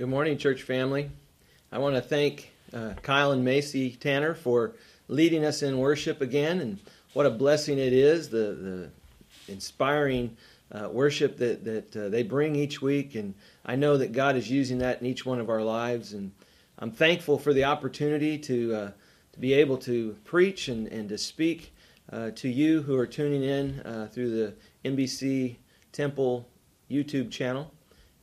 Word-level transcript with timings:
Good 0.00 0.08
morning, 0.08 0.38
church 0.38 0.62
family. 0.62 1.10
I 1.70 1.76
want 1.76 1.94
to 1.94 2.00
thank 2.00 2.52
uh, 2.72 2.94
Kyle 3.02 3.32
and 3.32 3.44
Macy 3.44 3.90
Tanner 3.90 4.32
for 4.34 4.72
leading 5.08 5.44
us 5.44 5.62
in 5.62 5.76
worship 5.76 6.22
again, 6.22 6.60
and 6.60 6.78
what 7.12 7.26
a 7.26 7.30
blessing 7.30 7.76
it 7.78 7.92
is 7.92 8.30
the 8.30 8.90
the 9.46 9.52
inspiring 9.52 10.38
uh, 10.72 10.88
worship 10.88 11.36
that 11.36 11.64
that 11.64 11.94
uh, 11.94 12.08
they 12.08 12.22
bring 12.22 12.56
each 12.56 12.80
week, 12.80 13.14
and 13.14 13.34
I 13.66 13.76
know 13.76 13.98
that 13.98 14.12
God 14.12 14.36
is 14.36 14.50
using 14.50 14.78
that 14.78 15.02
in 15.02 15.06
each 15.06 15.26
one 15.26 15.38
of 15.38 15.50
our 15.50 15.62
lives, 15.62 16.14
and 16.14 16.32
I'm 16.78 16.92
thankful 16.92 17.38
for 17.38 17.52
the 17.52 17.64
opportunity 17.64 18.38
to 18.38 18.74
uh, 18.74 18.90
to 19.34 19.38
be 19.38 19.52
able 19.52 19.76
to 19.76 20.16
preach 20.24 20.68
and 20.68 20.88
and 20.88 21.10
to 21.10 21.18
speak 21.18 21.74
uh, 22.10 22.30
to 22.36 22.48
you 22.48 22.80
who 22.80 22.96
are 22.96 23.06
tuning 23.06 23.42
in 23.42 23.80
uh, 23.80 24.08
through 24.10 24.30
the 24.30 24.54
NBC 24.82 25.56
Temple 25.92 26.48
YouTube 26.90 27.30
channel 27.30 27.70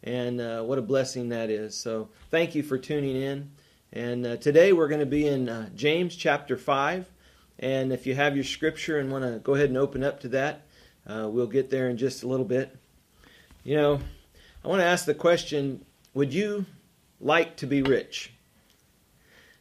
and 0.08 0.40
uh, 0.40 0.62
what 0.62 0.78
a 0.78 0.82
blessing 0.82 1.28
that 1.30 1.50
is. 1.50 1.76
So 1.76 2.08
thank 2.32 2.56
you 2.56 2.64
for 2.64 2.78
tuning 2.78 3.18
in. 3.18 3.52
And 3.92 4.26
uh, 4.26 4.38
today 4.38 4.72
we're 4.72 4.88
going 4.88 5.02
to 5.02 5.06
be 5.06 5.28
in 5.28 5.50
uh, 5.50 5.70
James 5.76 6.16
chapter 6.16 6.56
5. 6.56 7.12
And 7.60 7.92
if 7.92 8.08
you 8.08 8.16
have 8.16 8.34
your 8.34 8.46
scripture 8.46 9.00
and 9.00 9.12
want 9.12 9.26
to 9.26 9.40
go 9.40 9.56
ahead 9.56 9.68
and 9.68 9.78
open 9.78 10.06
up 10.06 10.22
to 10.22 10.30
that, 10.30 10.62
uh, 11.08 11.28
we'll 11.30 11.48
get 11.48 11.70
there 11.70 11.90
in 11.90 11.98
just 11.98 12.24
a 12.24 12.28
little 12.28 12.46
bit. 12.46 12.74
You 13.66 13.76
know, 13.76 14.00
I 14.64 14.68
want 14.70 14.80
to 14.80 14.86
ask 14.86 15.04
the 15.04 15.14
question 15.14 15.84
Would 16.14 16.34
you 16.34 16.66
like 17.20 17.58
to 17.58 17.68
be 17.68 17.82
rich? 17.82 18.32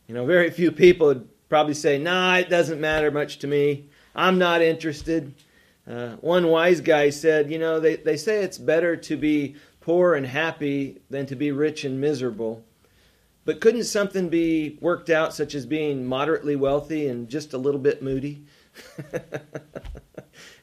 You 0.06 0.14
know, 0.14 0.26
very 0.26 0.50
few 0.50 0.70
people 0.70 1.08
would 1.08 1.28
probably 1.48 1.74
say, 1.74 1.98
Nah, 1.98 2.36
it 2.36 2.48
doesn't 2.48 2.80
matter 2.80 3.10
much 3.10 3.40
to 3.40 3.48
me. 3.48 3.88
I'm 4.14 4.38
not 4.38 4.62
interested. 4.62 5.34
Uh, 5.88 6.10
one 6.16 6.46
wise 6.48 6.80
guy 6.80 7.10
said, 7.10 7.50
You 7.50 7.58
know, 7.58 7.80
they, 7.80 7.96
they 7.96 8.16
say 8.16 8.44
it's 8.44 8.58
better 8.58 8.94
to 8.96 9.16
be 9.16 9.56
poor 9.86 10.14
and 10.14 10.26
happy 10.26 11.00
than 11.10 11.26
to 11.26 11.36
be 11.36 11.52
rich 11.52 11.84
and 11.84 12.00
miserable. 12.00 12.64
But 13.44 13.60
couldn't 13.60 13.84
something 13.84 14.28
be 14.28 14.76
worked 14.80 15.10
out, 15.10 15.32
such 15.32 15.54
as 15.54 15.64
being 15.64 16.04
moderately 16.04 16.56
wealthy 16.56 17.06
and 17.06 17.28
just 17.28 17.52
a 17.52 17.58
little 17.58 17.78
bit 17.78 18.02
moody? 18.02 18.42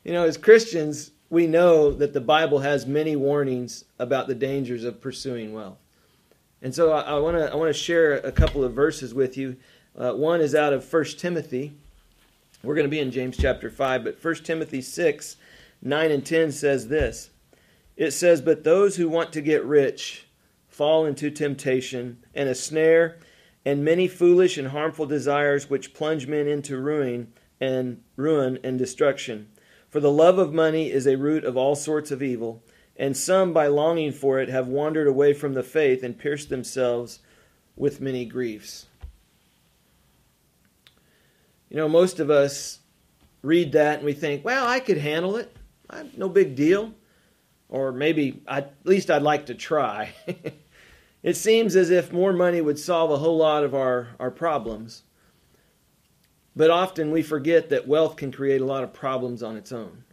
you 0.04 0.12
know, 0.12 0.26
as 0.26 0.36
Christians, 0.36 1.12
we 1.30 1.48
know 1.48 1.94
that 1.94 2.12
the 2.12 2.20
Bible 2.20 2.60
has 2.60 2.86
many 2.86 3.16
warnings 3.16 3.86
about 3.98 4.28
the 4.28 4.36
dangers 4.36 4.84
of 4.84 5.00
pursuing 5.00 5.54
wealth. 5.54 5.78
And 6.62 6.76
so 6.76 6.92
I, 6.92 7.18
want 7.18 7.38
to 7.38 7.50
I 7.50 7.56
want 7.56 7.74
to 7.74 7.82
share 7.82 8.16
a 8.16 8.32
couple 8.32 8.66
of 8.66 8.74
verses 8.74 9.14
with 9.14 9.38
you. 9.38 9.56
Uh, 9.98 10.12
one 10.12 10.42
is 10.42 10.54
out 10.54 10.74
of 10.74 10.92
1 10.92 11.06
Timothy. 11.18 11.72
We're 12.62 12.76
going 12.76 12.88
to 12.88 12.92
be 12.92 13.00
in 13.00 13.10
James 13.12 13.38
chapter 13.38 13.70
5, 13.70 14.04
but 14.04 14.22
1 14.22 14.36
Timothy 14.44 14.82
6, 14.82 15.38
9 15.82 16.12
and 16.12 16.26
10 16.26 16.52
says 16.52 16.90
this 16.90 17.30
it 17.96 18.12
says, 18.12 18.42
But 18.42 18.64
those 18.64 18.96
who 18.96 19.10
want 19.10 19.34
to 19.34 19.42
get 19.42 19.64
rich 19.64 20.28
fall 20.68 21.06
into 21.06 21.30
temptation 21.30 22.24
and 22.34 22.50
a 22.50 22.56
snare 22.56 23.18
and 23.66 23.86
many 23.86 24.08
foolish 24.08 24.58
and 24.58 24.70
harmful 24.70 25.06
desires 25.06 25.70
which 25.70 25.94
plunge 25.94 26.28
men 26.28 26.48
into 26.48 26.78
ruin 26.78 27.32
and 27.62 28.02
ruin 28.16 28.60
and 28.64 28.78
destruction. 28.78 29.48
For 29.90 30.00
the 30.00 30.12
love 30.12 30.40
of 30.40 30.54
money 30.54 30.92
is 30.92 31.06
a 31.06 31.18
root 31.18 31.46
of 31.46 31.56
all 31.56 31.76
sorts 31.76 32.12
of 32.12 32.24
evil, 32.24 32.64
and 32.98 33.16
some 33.16 33.54
by 33.54 33.68
longing 33.68 34.12
for 34.12 34.40
it 34.40 34.50
have 34.50 34.68
wandered 34.68 35.08
away 35.08 35.34
from 35.34 35.54
the 35.54 35.64
faith 35.64 36.04
and 36.04 36.18
pierced 36.18 36.50
themselves 36.50 37.20
with 37.76 38.02
many 38.02 38.26
griefs. 38.26 38.88
You 41.70 41.78
know, 41.78 41.88
most 41.88 42.20
of 42.20 42.30
us 42.30 42.80
read 43.42 43.72
that 43.74 43.98
and 43.98 44.06
we 44.06 44.14
think, 44.14 44.44
well, 44.44 44.68
I 44.68 44.80
could 44.80 44.98
handle 44.98 45.38
it. 45.38 45.56
I'm 45.90 46.12
no 46.18 46.28
big 46.28 46.56
deal 46.56 46.94
or 47.74 47.92
maybe 47.92 48.40
at 48.48 48.76
least 48.84 49.10
I'd 49.10 49.24
like 49.24 49.48
to 49.48 49.56
try. 49.56 50.14
it 51.24 51.36
seems 51.36 51.76
as 51.76 51.90
if 51.90 52.14
more 52.14 52.32
money 52.32 52.62
would 52.62 52.78
solve 52.78 53.10
a 53.10 53.18
whole 53.18 53.38
lot 53.38 53.64
of 53.64 53.74
our, 53.74 54.10
our 54.20 54.30
problems. 54.30 55.02
But 56.56 56.70
often 56.70 57.10
we 57.10 57.24
forget 57.24 57.70
that 57.70 57.88
wealth 57.88 58.16
can 58.16 58.32
create 58.32 58.62
a 58.62 58.66
lot 58.66 58.84
of 58.84 58.94
problems 58.94 59.42
on 59.42 59.58
its 59.58 59.72
own. 59.72 60.04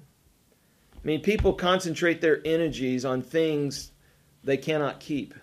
I 0.95 1.07
mean, 1.07 1.21
people 1.21 1.53
concentrate 1.53 2.23
their 2.23 2.41
energies 2.47 3.05
on 3.05 3.21
things 3.21 3.93
they 4.43 4.57
cannot 4.57 4.99
keep. 4.99 5.35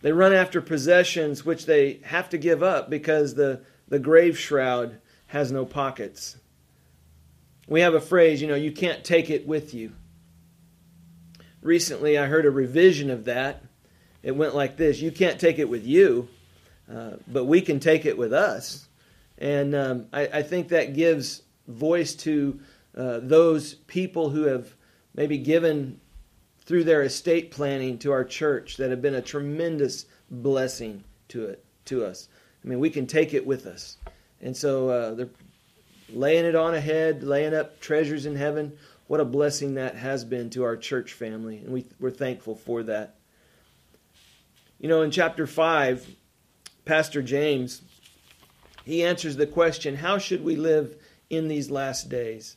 They 0.00 0.10
run 0.10 0.32
after 0.32 0.60
possessions 0.60 1.44
which 1.44 1.64
they 1.64 2.00
have 2.02 2.28
to 2.30 2.38
give 2.38 2.64
up 2.64 2.90
because 2.90 3.34
the, 3.34 3.62
the 3.86 4.00
grave 4.00 4.36
shroud 4.36 4.98
has 5.28 5.52
no 5.52 5.64
pockets. 5.64 6.38
We 7.68 7.82
have 7.82 7.94
a 7.94 8.00
phrase, 8.00 8.42
you 8.42 8.48
know, 8.48 8.56
you 8.56 8.72
can't 8.72 9.04
take 9.04 9.30
it 9.30 9.46
with 9.46 9.74
you 9.74 9.92
recently 11.68 12.18
I 12.18 12.26
heard 12.26 12.46
a 12.46 12.50
revision 12.50 13.10
of 13.10 13.26
that. 13.26 13.62
It 14.22 14.34
went 14.34 14.56
like 14.56 14.76
this 14.76 15.00
You 15.00 15.12
can't 15.12 15.38
take 15.38 15.60
it 15.60 15.68
with 15.68 15.86
you, 15.86 16.28
uh, 16.92 17.12
but 17.28 17.44
we 17.44 17.60
can 17.60 17.78
take 17.78 18.06
it 18.06 18.18
with 18.18 18.32
us. 18.32 18.88
And 19.36 19.74
um, 19.74 20.06
I, 20.12 20.22
I, 20.26 20.42
think 20.42 20.68
that 20.68 20.96
gives 20.96 21.42
voice 21.68 22.14
to 22.16 22.58
uh, 22.96 23.20
those 23.22 23.74
people 23.74 24.30
who 24.30 24.44
have 24.44 24.74
maybe 25.14 25.38
given 25.38 26.00
through 26.62 26.82
their 26.82 27.02
estate 27.02 27.52
planning 27.52 27.98
to 27.98 28.10
our 28.10 28.24
church 28.24 28.78
that 28.78 28.90
have 28.90 29.00
been 29.00 29.14
a 29.14 29.22
tremendous 29.22 30.06
blessing 30.28 31.04
to 31.28 31.44
it 31.44 31.64
to 31.84 32.04
us. 32.04 32.28
I 32.64 32.68
mean, 32.68 32.80
we 32.80 32.90
can 32.90 33.06
take 33.06 33.32
it 33.32 33.46
with 33.46 33.66
us. 33.66 33.98
And 34.40 34.56
so 34.56 34.88
uh, 34.88 35.14
they're 35.14 35.28
laying 36.12 36.44
it 36.44 36.56
on 36.56 36.74
ahead, 36.74 37.22
laying 37.22 37.54
up 37.54 37.78
treasures 37.78 38.26
in 38.26 38.34
heaven 38.34 38.76
what 39.08 39.20
a 39.20 39.24
blessing 39.24 39.74
that 39.74 39.96
has 39.96 40.24
been 40.24 40.50
to 40.50 40.62
our 40.62 40.76
church 40.76 41.14
family, 41.14 41.56
and 41.56 41.72
we, 41.72 41.86
we're 41.98 42.10
thankful 42.10 42.54
for 42.54 42.82
that. 42.84 43.16
You 44.78 44.88
know, 44.88 45.02
in 45.02 45.10
chapter 45.10 45.46
5, 45.46 46.14
Pastor 46.84 47.22
James, 47.22 47.82
he 48.84 49.02
answers 49.02 49.36
the 49.36 49.46
question 49.46 49.96
how 49.96 50.18
should 50.18 50.44
we 50.44 50.56
live 50.56 50.94
in 51.30 51.48
these 51.48 51.70
last 51.70 52.10
days? 52.10 52.56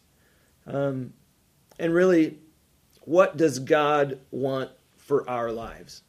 Um, 0.68 1.14
and 1.80 1.94
really, 1.94 2.38
what 3.02 3.38
does 3.38 3.60
God 3.60 4.20
want 4.30 4.70
for 4.98 5.28
our 5.30 5.52
lives? 5.52 6.04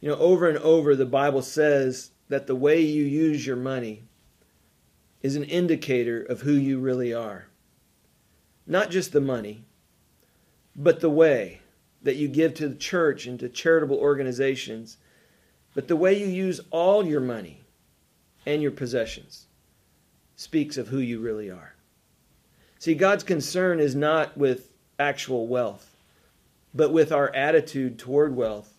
You 0.00 0.08
know, 0.08 0.16
over 0.16 0.48
and 0.48 0.58
over, 0.58 0.96
the 0.96 1.06
Bible 1.06 1.42
says 1.42 2.10
that 2.28 2.46
the 2.46 2.56
way 2.56 2.80
you 2.80 3.04
use 3.04 3.46
your 3.46 3.56
money 3.56 4.02
is 5.22 5.36
an 5.36 5.44
indicator 5.44 6.22
of 6.22 6.40
who 6.40 6.52
you 6.52 6.78
really 6.78 7.12
are. 7.12 7.47
Not 8.68 8.90
just 8.90 9.12
the 9.12 9.20
money, 9.20 9.64
but 10.76 11.00
the 11.00 11.10
way 11.10 11.62
that 12.02 12.16
you 12.16 12.28
give 12.28 12.52
to 12.54 12.68
the 12.68 12.76
church 12.76 13.26
and 13.26 13.40
to 13.40 13.48
charitable 13.48 13.96
organizations, 13.96 14.98
but 15.74 15.88
the 15.88 15.96
way 15.96 16.16
you 16.16 16.26
use 16.26 16.60
all 16.70 17.04
your 17.04 17.20
money 17.20 17.62
and 18.44 18.60
your 18.60 18.70
possessions 18.70 19.46
speaks 20.36 20.76
of 20.76 20.88
who 20.88 20.98
you 20.98 21.18
really 21.18 21.50
are. 21.50 21.74
See, 22.78 22.94
God's 22.94 23.24
concern 23.24 23.80
is 23.80 23.94
not 23.94 24.36
with 24.36 24.70
actual 24.98 25.46
wealth, 25.46 25.96
but 26.74 26.92
with 26.92 27.10
our 27.10 27.34
attitude 27.34 27.98
toward 27.98 28.36
wealth 28.36 28.74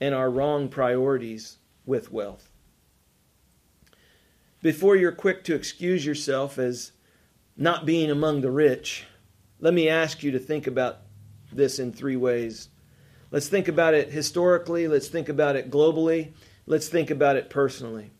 and 0.00 0.14
our 0.14 0.30
wrong 0.30 0.68
priorities 0.68 1.58
with 1.86 2.12
wealth. 2.12 2.50
Before 4.60 4.96
you're 4.96 5.12
quick 5.12 5.44
to 5.44 5.54
excuse 5.54 6.04
yourself 6.04 6.58
as 6.58 6.90
not 7.56 7.86
being 7.86 8.10
among 8.10 8.40
the 8.40 8.50
rich, 8.50 9.04
let 9.62 9.72
me 9.72 9.88
ask 9.88 10.24
you 10.24 10.32
to 10.32 10.40
think 10.40 10.66
about 10.66 10.98
this 11.52 11.78
in 11.78 11.92
three 11.92 12.16
ways. 12.16 12.68
Let's 13.30 13.48
think 13.48 13.68
about 13.68 13.94
it 13.94 14.10
historically, 14.10 14.88
let's 14.88 15.08
think 15.08 15.28
about 15.28 15.56
it 15.56 15.70
globally, 15.70 16.32
let's 16.66 16.88
think 16.88 17.10
about 17.10 17.36
it 17.36 17.48
personally. 17.48 18.10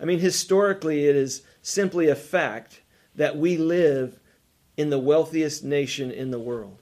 I 0.00 0.06
mean, 0.06 0.18
historically, 0.18 1.06
it 1.06 1.14
is 1.16 1.42
simply 1.60 2.08
a 2.08 2.16
fact 2.16 2.80
that 3.14 3.36
we 3.36 3.58
live 3.58 4.18
in 4.76 4.88
the 4.88 4.98
wealthiest 4.98 5.62
nation 5.62 6.10
in 6.10 6.30
the 6.30 6.38
world. 6.38 6.80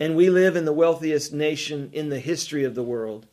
And 0.00 0.16
we 0.16 0.28
live 0.28 0.56
in 0.56 0.64
the 0.66 0.72
wealthiest 0.72 1.32
nation 1.32 1.88
in 1.92 2.10
the 2.10 2.20
history 2.20 2.64
of 2.64 2.74
the 2.74 2.82
world. 2.82 3.26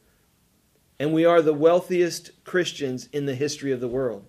And 0.99 1.11
we 1.11 1.25
are 1.25 1.41
the 1.41 1.53
wealthiest 1.53 2.43
Christians 2.45 3.09
in 3.11 3.25
the 3.25 3.35
history 3.35 3.71
of 3.71 3.81
the 3.81 3.87
world. 3.87 4.25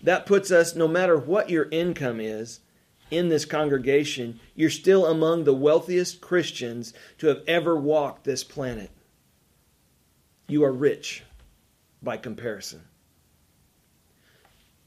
That 0.00 0.26
puts 0.26 0.50
us, 0.50 0.76
no 0.76 0.86
matter 0.86 1.18
what 1.18 1.50
your 1.50 1.68
income 1.70 2.20
is, 2.20 2.60
in 3.10 3.28
this 3.28 3.44
congregation, 3.44 4.40
you're 4.54 4.70
still 4.70 5.06
among 5.06 5.44
the 5.44 5.54
wealthiest 5.54 6.20
Christians 6.20 6.92
to 7.18 7.28
have 7.28 7.42
ever 7.46 7.76
walked 7.76 8.24
this 8.24 8.44
planet. 8.44 8.90
You 10.48 10.64
are 10.64 10.72
rich 10.72 11.22
by 12.02 12.16
comparison. 12.16 12.82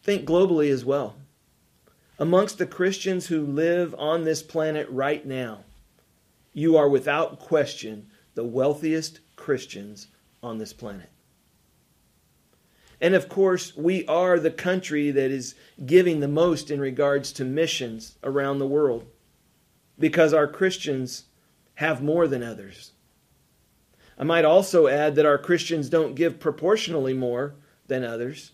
Think 0.03 0.25
globally 0.25 0.71
as 0.71 0.85
well. 0.85 1.15
Amongst 2.19 2.57
the 2.57 2.65
Christians 2.65 3.27
who 3.27 3.45
live 3.45 3.93
on 3.97 4.23
this 4.23 4.41
planet 4.41 4.87
right 4.89 5.25
now, 5.25 5.65
you 6.53 6.77
are 6.77 6.89
without 6.89 7.39
question 7.39 8.07
the 8.33 8.43
wealthiest 8.43 9.19
Christians 9.35 10.07
on 10.41 10.57
this 10.57 10.73
planet. 10.73 11.09
And 12.99 13.13
of 13.13 13.29
course, 13.29 13.75
we 13.75 14.05
are 14.07 14.39
the 14.39 14.51
country 14.51 15.11
that 15.11 15.31
is 15.31 15.55
giving 15.85 16.19
the 16.19 16.27
most 16.27 16.71
in 16.71 16.79
regards 16.79 17.31
to 17.33 17.45
missions 17.45 18.17
around 18.23 18.59
the 18.59 18.67
world 18.67 19.05
because 19.99 20.33
our 20.33 20.47
Christians 20.47 21.25
have 21.75 22.01
more 22.01 22.27
than 22.27 22.41
others. 22.41 22.93
I 24.17 24.23
might 24.23 24.45
also 24.45 24.87
add 24.87 25.15
that 25.15 25.27
our 25.27 25.37
Christians 25.37 25.89
don't 25.89 26.15
give 26.15 26.39
proportionally 26.39 27.13
more 27.13 27.53
than 27.85 28.03
others. 28.03 28.51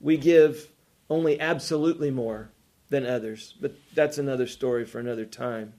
We 0.00 0.16
give 0.16 0.68
only 1.10 1.40
absolutely 1.40 2.10
more 2.10 2.50
than 2.88 3.04
others, 3.04 3.54
but 3.60 3.74
that's 3.94 4.18
another 4.18 4.46
story 4.46 4.84
for 4.84 5.00
another 5.00 5.24
time. 5.24 5.74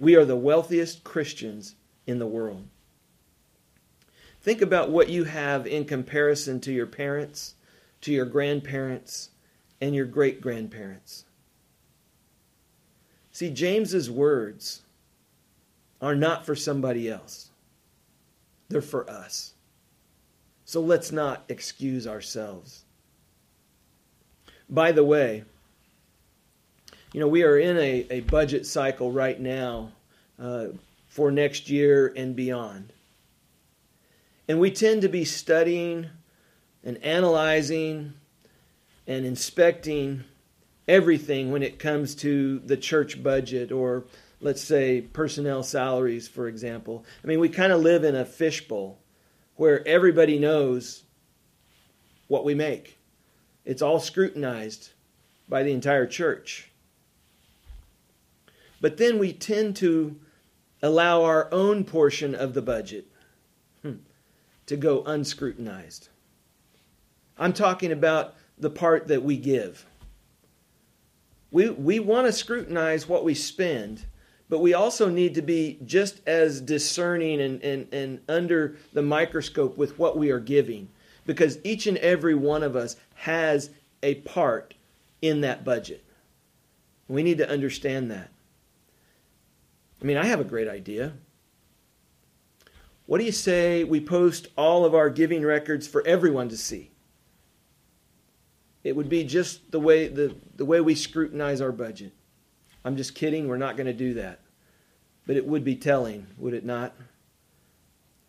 We 0.00 0.16
are 0.16 0.24
the 0.24 0.36
wealthiest 0.36 1.04
Christians 1.04 1.76
in 2.06 2.18
the 2.18 2.26
world. 2.26 2.66
Think 4.42 4.62
about 4.62 4.90
what 4.90 5.10
you 5.10 5.24
have 5.24 5.66
in 5.66 5.84
comparison 5.84 6.60
to 6.60 6.72
your 6.72 6.86
parents, 6.86 7.54
to 8.00 8.12
your 8.12 8.24
grandparents, 8.24 9.30
and 9.80 9.94
your 9.94 10.06
great 10.06 10.40
grandparents. 10.40 11.24
See, 13.32 13.50
James's 13.50 14.10
words 14.10 14.82
are 16.00 16.14
not 16.14 16.46
for 16.46 16.54
somebody 16.54 17.08
else. 17.08 17.50
They're 18.68 18.80
for 18.80 19.08
us. 19.10 19.52
So 20.64 20.80
let's 20.80 21.12
not 21.12 21.44
excuse 21.48 22.06
ourselves. 22.06 22.84
By 24.68 24.92
the 24.92 25.04
way, 25.04 25.44
you 27.12 27.20
know, 27.20 27.28
we 27.28 27.42
are 27.42 27.58
in 27.58 27.76
a, 27.76 28.06
a 28.10 28.20
budget 28.20 28.64
cycle 28.66 29.10
right 29.10 29.40
now 29.40 29.90
uh, 30.38 30.66
for 31.08 31.30
next 31.30 31.68
year 31.68 32.12
and 32.16 32.36
beyond. 32.36 32.92
And 34.50 34.58
we 34.58 34.72
tend 34.72 35.02
to 35.02 35.08
be 35.08 35.24
studying 35.24 36.08
and 36.82 36.96
analyzing 37.04 38.14
and 39.06 39.24
inspecting 39.24 40.24
everything 40.88 41.52
when 41.52 41.62
it 41.62 41.78
comes 41.78 42.16
to 42.16 42.58
the 42.58 42.76
church 42.76 43.22
budget 43.22 43.70
or, 43.70 44.06
let's 44.40 44.60
say, 44.60 45.02
personnel 45.02 45.62
salaries, 45.62 46.26
for 46.26 46.48
example. 46.48 47.04
I 47.22 47.28
mean, 47.28 47.38
we 47.38 47.48
kind 47.48 47.70
of 47.72 47.80
live 47.80 48.02
in 48.02 48.16
a 48.16 48.24
fishbowl 48.24 48.98
where 49.54 49.86
everybody 49.86 50.36
knows 50.36 51.04
what 52.26 52.44
we 52.44 52.56
make, 52.56 52.98
it's 53.64 53.82
all 53.82 54.00
scrutinized 54.00 54.90
by 55.48 55.62
the 55.62 55.70
entire 55.70 56.08
church. 56.08 56.72
But 58.80 58.96
then 58.96 59.20
we 59.20 59.32
tend 59.32 59.76
to 59.76 60.18
allow 60.82 61.22
our 61.22 61.48
own 61.54 61.84
portion 61.84 62.34
of 62.34 62.54
the 62.54 62.62
budget 62.62 63.09
to 64.70 64.76
go 64.76 65.02
unscrutinized. 65.02 66.10
I'm 67.36 67.52
talking 67.52 67.90
about 67.90 68.36
the 68.56 68.70
part 68.70 69.08
that 69.08 69.24
we 69.24 69.36
give. 69.36 69.84
We, 71.50 71.70
we 71.70 71.98
want 71.98 72.28
to 72.28 72.32
scrutinize 72.32 73.08
what 73.08 73.24
we 73.24 73.34
spend, 73.34 74.06
but 74.48 74.60
we 74.60 74.72
also 74.72 75.08
need 75.08 75.34
to 75.34 75.42
be 75.42 75.80
just 75.84 76.20
as 76.24 76.60
discerning 76.60 77.40
and, 77.40 77.60
and, 77.64 77.92
and 77.92 78.20
under 78.28 78.76
the 78.92 79.02
microscope 79.02 79.76
with 79.76 79.98
what 79.98 80.16
we 80.16 80.30
are 80.30 80.38
giving 80.38 80.88
because 81.26 81.58
each 81.64 81.88
and 81.88 81.98
every 81.98 82.36
one 82.36 82.62
of 82.62 82.76
us 82.76 82.94
has 83.14 83.70
a 84.04 84.14
part 84.14 84.74
in 85.20 85.40
that 85.40 85.64
budget. 85.64 86.04
We 87.08 87.24
need 87.24 87.38
to 87.38 87.50
understand 87.50 88.12
that. 88.12 88.30
I 90.00 90.04
mean, 90.04 90.16
I 90.16 90.26
have 90.26 90.38
a 90.38 90.44
great 90.44 90.68
idea. 90.68 91.14
What 93.10 93.18
do 93.18 93.24
you 93.24 93.32
say 93.32 93.82
we 93.82 94.00
post 94.00 94.46
all 94.56 94.84
of 94.84 94.94
our 94.94 95.10
giving 95.10 95.44
records 95.44 95.88
for 95.88 96.06
everyone 96.06 96.48
to 96.50 96.56
see? 96.56 96.92
It 98.84 98.94
would 98.94 99.08
be 99.08 99.24
just 99.24 99.72
the 99.72 99.80
way 99.80 100.06
the, 100.06 100.36
the 100.54 100.64
way 100.64 100.80
we 100.80 100.94
scrutinize 100.94 101.60
our 101.60 101.72
budget. 101.72 102.12
I'm 102.84 102.96
just 102.96 103.16
kidding, 103.16 103.48
we're 103.48 103.56
not 103.56 103.76
going 103.76 103.88
to 103.88 103.92
do 103.92 104.14
that. 104.14 104.42
But 105.26 105.34
it 105.34 105.44
would 105.44 105.64
be 105.64 105.74
telling, 105.74 106.28
would 106.38 106.54
it 106.54 106.64
not? 106.64 106.94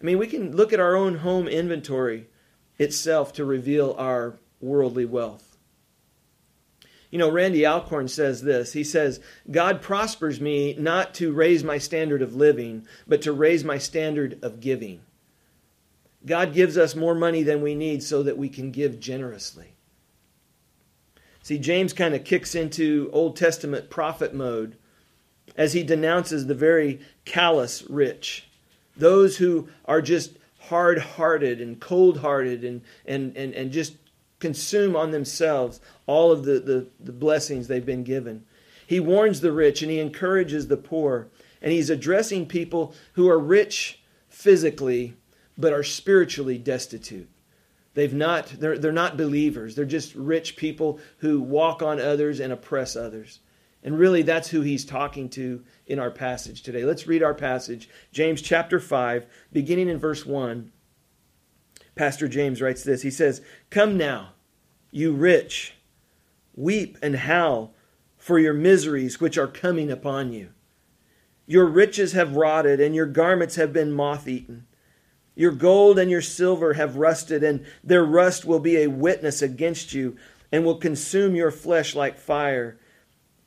I 0.01 0.03
mean, 0.03 0.17
we 0.17 0.25
can 0.25 0.55
look 0.55 0.73
at 0.73 0.79
our 0.79 0.95
own 0.95 1.19
home 1.19 1.47
inventory 1.47 2.25
itself 2.79 3.33
to 3.33 3.45
reveal 3.45 3.93
our 3.99 4.39
worldly 4.61 5.05
wealth. 5.05 5.57
You 7.11 7.17
know, 7.17 7.29
Randy 7.29 7.65
Alcorn 7.65 8.07
says 8.07 8.41
this. 8.41 8.71
He 8.71 8.85
says, 8.85 9.19
God 9.51 9.81
prospers 9.81 10.39
me 10.39 10.75
not 10.79 11.13
to 11.15 11.33
raise 11.33 11.63
my 11.63 11.77
standard 11.77 12.21
of 12.21 12.35
living, 12.35 12.87
but 13.05 13.21
to 13.23 13.33
raise 13.33 13.65
my 13.65 13.77
standard 13.77 14.39
of 14.41 14.61
giving. 14.61 15.01
God 16.25 16.53
gives 16.53 16.77
us 16.77 16.95
more 16.95 17.15
money 17.15 17.43
than 17.43 17.61
we 17.61 17.75
need 17.75 18.01
so 18.01 18.23
that 18.23 18.37
we 18.37 18.47
can 18.47 18.71
give 18.71 18.99
generously. 18.99 19.75
See, 21.43 21.57
James 21.57 21.91
kind 21.91 22.15
of 22.15 22.23
kicks 22.23 22.55
into 22.55 23.09
Old 23.11 23.35
Testament 23.35 23.89
prophet 23.89 24.33
mode 24.33 24.77
as 25.57 25.73
he 25.73 25.83
denounces 25.83 26.45
the 26.45 26.55
very 26.55 27.01
callous 27.25 27.83
rich, 27.89 28.47
those 28.95 29.37
who 29.37 29.67
are 29.85 30.01
just 30.01 30.37
hard 30.59 30.99
hearted 30.99 31.59
and 31.59 31.79
cold 31.79 32.19
hearted 32.19 32.63
and, 32.63 32.81
and, 33.05 33.35
and, 33.35 33.53
and 33.53 33.71
just 33.71 33.95
consume 34.41 34.95
on 34.95 35.11
themselves 35.11 35.79
all 36.05 36.31
of 36.31 36.43
the, 36.43 36.59
the, 36.59 36.87
the 36.99 37.13
blessings 37.13 37.67
they've 37.67 37.85
been 37.85 38.03
given. 38.03 38.43
He 38.85 38.99
warns 38.99 39.39
the 39.39 39.53
rich 39.53 39.81
and 39.81 39.89
he 39.89 39.99
encourages 39.99 40.67
the 40.67 40.75
poor. 40.75 41.29
And 41.61 41.71
he's 41.71 41.89
addressing 41.89 42.47
people 42.47 42.93
who 43.13 43.29
are 43.29 43.39
rich 43.39 44.01
physically 44.27 45.13
but 45.57 45.71
are 45.71 45.83
spiritually 45.83 46.57
destitute. 46.57 47.29
They've 47.93 48.13
not, 48.13 48.47
they're, 48.47 48.77
they're 48.77 48.91
not 48.91 49.17
believers. 49.17 49.75
They're 49.75 49.85
just 49.85 50.15
rich 50.15 50.55
people 50.55 50.99
who 51.17 51.41
walk 51.41 51.81
on 51.81 51.99
others 51.99 52.39
and 52.39 52.51
oppress 52.51 52.95
others. 52.95 53.39
And 53.83 53.97
really, 53.97 54.21
that's 54.21 54.47
who 54.47 54.61
he's 54.61 54.85
talking 54.85 55.29
to 55.29 55.63
in 55.87 55.99
our 55.99 56.11
passage 56.11 56.61
today. 56.61 56.85
Let's 56.85 57.07
read 57.07 57.23
our 57.23 57.33
passage, 57.33 57.89
James 58.11 58.41
chapter 58.41 58.79
5, 58.79 59.25
beginning 59.51 59.89
in 59.89 59.97
verse 59.97 60.25
1 60.25 60.71
Pastor 62.01 62.27
James 62.27 62.63
writes 62.63 62.83
this 62.83 63.03
He 63.03 63.11
says, 63.11 63.43
Come 63.69 63.95
now, 63.95 64.29
you 64.89 65.13
rich, 65.13 65.75
weep 66.55 66.97
and 66.99 67.15
howl 67.15 67.75
for 68.17 68.39
your 68.39 68.55
miseries 68.55 69.21
which 69.21 69.37
are 69.37 69.45
coming 69.45 69.91
upon 69.91 70.33
you. 70.33 70.49
Your 71.45 71.67
riches 71.67 72.13
have 72.13 72.35
rotted, 72.35 72.81
and 72.81 72.95
your 72.95 73.05
garments 73.05 73.53
have 73.53 73.71
been 73.71 73.91
moth 73.91 74.27
eaten. 74.27 74.65
Your 75.35 75.51
gold 75.51 75.99
and 75.99 76.09
your 76.09 76.23
silver 76.23 76.73
have 76.73 76.95
rusted, 76.95 77.43
and 77.43 77.63
their 77.83 78.03
rust 78.03 78.45
will 78.45 78.59
be 78.59 78.77
a 78.77 78.87
witness 78.87 79.43
against 79.43 79.93
you, 79.93 80.17
and 80.51 80.65
will 80.65 80.77
consume 80.77 81.35
your 81.35 81.51
flesh 81.51 81.93
like 81.93 82.17
fire. 82.17 82.79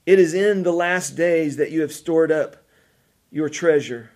It 0.06 0.20
is 0.20 0.32
in 0.32 0.62
the 0.62 0.72
last 0.72 1.16
days 1.16 1.56
that 1.56 1.72
you 1.72 1.80
have 1.80 1.92
stored 1.92 2.30
up 2.30 2.64
your 3.32 3.48
treasure. 3.48 4.12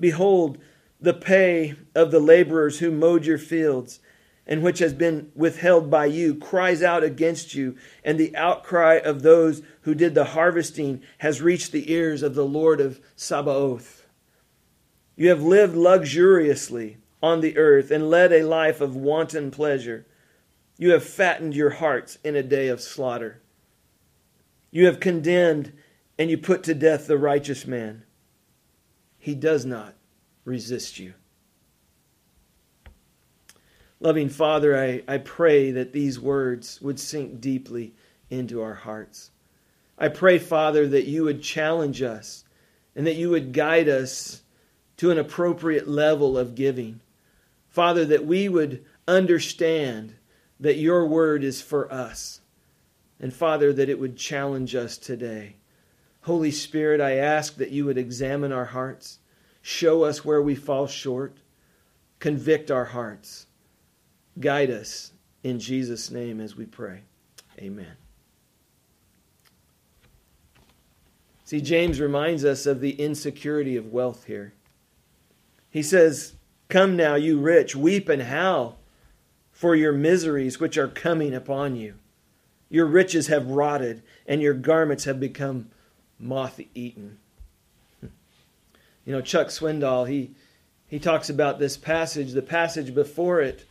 Behold, 0.00 0.56
the 1.00 1.14
pay 1.14 1.74
of 1.94 2.10
the 2.10 2.20
laborers 2.20 2.78
who 2.78 2.90
mowed 2.90 3.26
your 3.26 3.38
fields 3.38 4.00
and 4.46 4.62
which 4.62 4.78
has 4.78 4.94
been 4.94 5.30
withheld 5.34 5.90
by 5.90 6.06
you 6.06 6.34
cries 6.34 6.82
out 6.82 7.02
against 7.02 7.54
you, 7.54 7.76
and 8.04 8.18
the 8.18 8.34
outcry 8.36 8.94
of 8.94 9.22
those 9.22 9.60
who 9.80 9.94
did 9.94 10.14
the 10.14 10.26
harvesting 10.26 11.02
has 11.18 11.42
reached 11.42 11.72
the 11.72 11.92
ears 11.92 12.22
of 12.22 12.34
the 12.36 12.44
Lord 12.44 12.80
of 12.80 13.00
Sabaoth. 13.16 14.06
You 15.16 15.30
have 15.30 15.42
lived 15.42 15.74
luxuriously 15.74 16.98
on 17.22 17.40
the 17.40 17.56
earth 17.56 17.90
and 17.90 18.08
led 18.08 18.32
a 18.32 18.44
life 18.44 18.80
of 18.80 18.94
wanton 18.94 19.50
pleasure. 19.50 20.06
You 20.78 20.92
have 20.92 21.02
fattened 21.02 21.56
your 21.56 21.70
hearts 21.70 22.18
in 22.22 22.36
a 22.36 22.42
day 22.42 22.68
of 22.68 22.80
slaughter. 22.80 23.40
You 24.70 24.86
have 24.86 25.00
condemned 25.00 25.72
and 26.18 26.30
you 26.30 26.38
put 26.38 26.62
to 26.64 26.74
death 26.74 27.06
the 27.06 27.18
righteous 27.18 27.66
man. 27.66 28.04
He 29.18 29.34
does 29.34 29.64
not 29.64 29.94
resist 30.46 30.98
you. 30.98 31.12
Loving 34.00 34.30
Father, 34.30 34.78
I, 34.78 35.02
I 35.06 35.18
pray 35.18 35.70
that 35.72 35.92
these 35.92 36.18
words 36.18 36.80
would 36.80 36.98
sink 36.98 37.40
deeply 37.40 37.94
into 38.30 38.62
our 38.62 38.74
hearts. 38.74 39.30
I 39.98 40.08
pray, 40.08 40.38
Father, 40.38 40.86
that 40.88 41.06
you 41.06 41.24
would 41.24 41.42
challenge 41.42 42.00
us 42.00 42.44
and 42.94 43.06
that 43.06 43.16
you 43.16 43.30
would 43.30 43.52
guide 43.52 43.88
us 43.88 44.42
to 44.98 45.10
an 45.10 45.18
appropriate 45.18 45.88
level 45.88 46.38
of 46.38 46.54
giving. 46.54 47.00
Father, 47.68 48.04
that 48.06 48.24
we 48.24 48.48
would 48.48 48.84
understand 49.08 50.14
that 50.60 50.76
your 50.76 51.06
word 51.06 51.42
is 51.44 51.60
for 51.60 51.92
us. 51.92 52.40
And 53.18 53.32
Father, 53.32 53.72
that 53.72 53.88
it 53.88 53.98
would 53.98 54.16
challenge 54.16 54.74
us 54.74 54.98
today. 54.98 55.56
Holy 56.22 56.50
Spirit, 56.50 57.00
I 57.00 57.16
ask 57.16 57.56
that 57.56 57.70
you 57.70 57.84
would 57.86 57.98
examine 57.98 58.52
our 58.52 58.64
hearts. 58.66 59.18
Show 59.68 60.04
us 60.04 60.24
where 60.24 60.40
we 60.40 60.54
fall 60.54 60.86
short. 60.86 61.38
Convict 62.20 62.70
our 62.70 62.84
hearts. 62.84 63.46
Guide 64.38 64.70
us 64.70 65.10
in 65.42 65.58
Jesus' 65.58 66.08
name 66.08 66.40
as 66.40 66.54
we 66.54 66.66
pray. 66.66 67.00
Amen. 67.58 67.96
See, 71.42 71.60
James 71.60 72.00
reminds 72.00 72.44
us 72.44 72.64
of 72.64 72.80
the 72.80 72.92
insecurity 72.92 73.76
of 73.76 73.92
wealth 73.92 74.26
here. 74.26 74.54
He 75.68 75.82
says, 75.82 76.34
Come 76.68 76.96
now, 76.96 77.16
you 77.16 77.40
rich, 77.40 77.74
weep 77.74 78.08
and 78.08 78.22
howl 78.22 78.78
for 79.50 79.74
your 79.74 79.92
miseries 79.92 80.60
which 80.60 80.78
are 80.78 80.86
coming 80.86 81.34
upon 81.34 81.74
you. 81.74 81.96
Your 82.70 82.86
riches 82.86 83.26
have 83.26 83.48
rotted, 83.48 84.04
and 84.28 84.40
your 84.40 84.54
garments 84.54 85.06
have 85.06 85.18
become 85.18 85.70
moth 86.20 86.60
eaten. 86.72 87.18
You 89.06 89.12
know, 89.12 89.22
Chuck 89.22 89.46
Swindoll, 89.48 90.08
he, 90.08 90.32
he 90.88 90.98
talks 90.98 91.30
about 91.30 91.58
this 91.58 91.76
passage, 91.76 92.32
the 92.32 92.42
passage 92.42 92.94
before 92.94 93.40
it, 93.40 93.64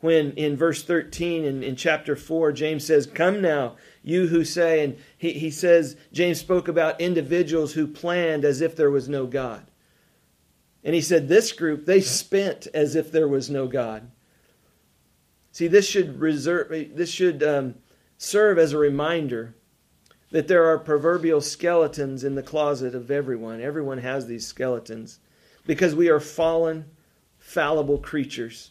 when 0.00 0.32
in 0.32 0.56
verse 0.56 0.82
13 0.82 1.44
in, 1.44 1.62
in 1.62 1.76
chapter 1.76 2.16
4, 2.16 2.52
James 2.52 2.86
says, 2.86 3.06
Come 3.06 3.42
now, 3.42 3.76
you 4.02 4.28
who 4.28 4.44
say, 4.44 4.82
and 4.82 4.96
he, 5.16 5.32
he 5.32 5.50
says, 5.50 5.96
James 6.12 6.40
spoke 6.40 6.68
about 6.68 7.00
individuals 7.00 7.74
who 7.74 7.86
planned 7.86 8.44
as 8.44 8.60
if 8.60 8.74
there 8.74 8.90
was 8.90 9.08
no 9.08 9.26
God. 9.26 9.66
And 10.82 10.94
he 10.94 11.00
said, 11.02 11.28
This 11.28 11.52
group, 11.52 11.84
they 11.84 12.00
spent 12.00 12.66
as 12.72 12.94
if 12.94 13.12
there 13.12 13.28
was 13.28 13.50
no 13.50 13.66
God. 13.66 14.10
See, 15.52 15.66
this 15.66 15.86
should, 15.86 16.20
reserve, 16.20 16.68
this 16.94 17.10
should 17.10 17.42
um, 17.42 17.74
serve 18.16 18.58
as 18.58 18.72
a 18.72 18.78
reminder 18.78 19.54
that 20.30 20.48
there 20.48 20.66
are 20.66 20.78
proverbial 20.78 21.40
skeletons 21.40 22.24
in 22.24 22.34
the 22.34 22.42
closet 22.42 22.94
of 22.94 23.10
everyone. 23.10 23.60
Everyone 23.60 23.98
has 23.98 24.26
these 24.26 24.46
skeletons 24.46 25.20
because 25.66 25.94
we 25.94 26.08
are 26.08 26.20
fallen, 26.20 26.84
fallible 27.38 27.98
creatures. 27.98 28.70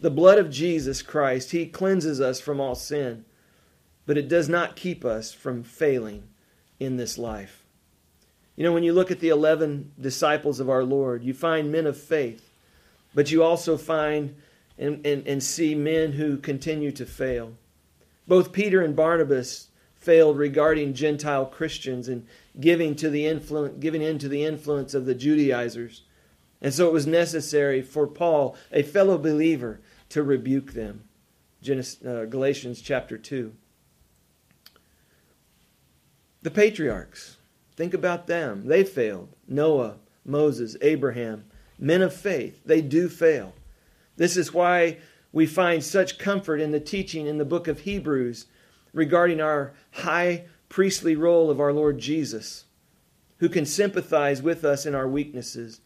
The 0.00 0.10
blood 0.10 0.38
of 0.38 0.50
Jesus 0.50 1.02
Christ, 1.02 1.50
He 1.50 1.66
cleanses 1.66 2.20
us 2.20 2.40
from 2.40 2.60
all 2.60 2.74
sin, 2.74 3.24
but 4.06 4.18
it 4.18 4.28
does 4.28 4.48
not 4.48 4.76
keep 4.76 5.04
us 5.04 5.32
from 5.32 5.62
failing 5.62 6.24
in 6.78 6.96
this 6.96 7.18
life. 7.18 7.64
You 8.56 8.64
know, 8.64 8.72
when 8.72 8.82
you 8.82 8.94
look 8.94 9.10
at 9.10 9.20
the 9.20 9.28
11 9.28 9.92
disciples 10.00 10.60
of 10.60 10.70
our 10.70 10.84
Lord, 10.84 11.22
you 11.22 11.34
find 11.34 11.70
men 11.70 11.86
of 11.86 11.96
faith, 11.96 12.50
but 13.14 13.30
you 13.30 13.42
also 13.42 13.76
find 13.76 14.34
and, 14.78 15.04
and, 15.06 15.26
and 15.26 15.42
see 15.42 15.74
men 15.74 16.12
who 16.12 16.38
continue 16.38 16.92
to 16.92 17.06
fail. 17.06 17.52
Both 18.26 18.52
Peter 18.52 18.82
and 18.82 18.96
Barnabas 18.96 19.68
failed 20.06 20.38
regarding 20.38 20.94
Gentile 20.94 21.44
Christians 21.44 22.06
and 22.06 22.24
giving 22.60 22.94
to 22.94 23.10
the 23.10 23.26
influence, 23.26 23.74
giving 23.80 24.02
into 24.02 24.28
the 24.28 24.44
influence 24.44 24.94
of 24.94 25.04
the 25.04 25.16
Judaizers. 25.16 26.02
And 26.62 26.72
so 26.72 26.86
it 26.86 26.92
was 26.92 27.08
necessary 27.08 27.82
for 27.82 28.06
Paul, 28.06 28.56
a 28.70 28.84
fellow 28.84 29.18
believer, 29.18 29.80
to 30.10 30.22
rebuke 30.22 30.74
them. 30.74 31.02
Genesis, 31.60 32.06
uh, 32.06 32.26
Galatians 32.26 32.80
chapter 32.80 33.18
2. 33.18 33.52
The 36.42 36.50
patriarchs, 36.52 37.38
think 37.74 37.92
about 37.92 38.28
them. 38.28 38.68
They 38.68 38.84
failed. 38.84 39.30
Noah, 39.48 39.96
Moses, 40.24 40.76
Abraham, 40.82 41.46
men 41.80 42.00
of 42.00 42.14
faith, 42.14 42.60
they 42.64 42.80
do 42.80 43.08
fail. 43.08 43.54
This 44.16 44.36
is 44.36 44.54
why 44.54 44.98
we 45.32 45.46
find 45.46 45.82
such 45.82 46.16
comfort 46.16 46.60
in 46.60 46.70
the 46.70 46.78
teaching 46.78 47.26
in 47.26 47.38
the 47.38 47.44
book 47.44 47.66
of 47.66 47.80
Hebrews 47.80 48.46
regarding 48.96 49.42
our 49.42 49.74
high 49.92 50.46
priestly 50.70 51.14
role 51.14 51.50
of 51.50 51.60
our 51.60 51.72
Lord 51.72 51.98
Jesus, 51.98 52.64
who 53.38 53.48
can 53.50 53.66
sympathize 53.66 54.40
with 54.40 54.64
us 54.64 54.86
in 54.86 54.94
our 54.94 55.06
weaknesses 55.06 55.82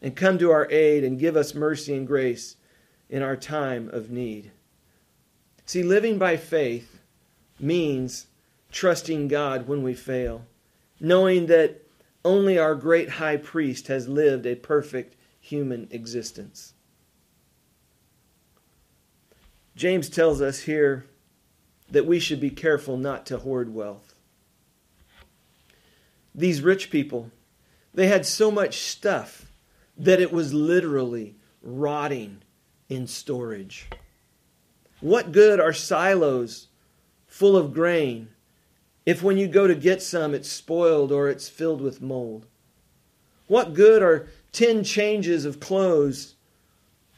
and 0.00 0.14
come 0.14 0.38
to 0.38 0.52
our 0.52 0.70
aid 0.70 1.02
and 1.02 1.18
give 1.18 1.36
us 1.36 1.56
mercy 1.56 1.92
and 1.92 2.06
grace 2.06 2.54
in 3.10 3.20
our 3.20 3.34
time 3.34 3.88
of 3.88 4.10
need. 4.10 4.52
See, 5.66 5.82
living 5.82 6.18
by 6.18 6.36
faith 6.36 7.00
means 7.58 8.28
trusting 8.70 9.26
God 9.26 9.66
when 9.66 9.82
we 9.82 9.94
fail, 9.94 10.46
knowing 11.00 11.46
that 11.46 11.82
only 12.24 12.60
our 12.60 12.76
great 12.76 13.08
high 13.10 13.38
priest 13.38 13.88
has 13.88 14.08
lived 14.08 14.46
a 14.46 14.54
perfect 14.54 15.16
human 15.40 15.88
existence. 15.90 16.74
James 19.74 20.08
tells 20.08 20.40
us 20.40 20.60
here 20.60 21.06
that 21.92 22.06
we 22.06 22.18
should 22.18 22.40
be 22.40 22.50
careful 22.50 22.96
not 22.96 23.26
to 23.26 23.38
hoard 23.38 23.72
wealth. 23.72 24.14
These 26.34 26.62
rich 26.62 26.90
people, 26.90 27.30
they 27.92 28.08
had 28.08 28.24
so 28.24 28.50
much 28.50 28.78
stuff 28.78 29.52
that 29.96 30.18
it 30.18 30.32
was 30.32 30.54
literally 30.54 31.36
rotting 31.62 32.42
in 32.88 33.06
storage. 33.06 33.88
What 35.00 35.32
good 35.32 35.60
are 35.60 35.74
silos 35.74 36.68
full 37.26 37.56
of 37.56 37.74
grain 37.74 38.28
if 39.04 39.22
when 39.22 39.36
you 39.36 39.46
go 39.46 39.66
to 39.66 39.74
get 39.74 40.00
some 40.00 40.34
it's 40.34 40.50
spoiled 40.50 41.12
or 41.12 41.28
it's 41.28 41.48
filled 41.48 41.82
with 41.82 42.00
mold? 42.00 42.46
What 43.48 43.74
good 43.74 44.02
are 44.02 44.28
10 44.52 44.82
changes 44.84 45.44
of 45.44 45.60
clothes 45.60 46.36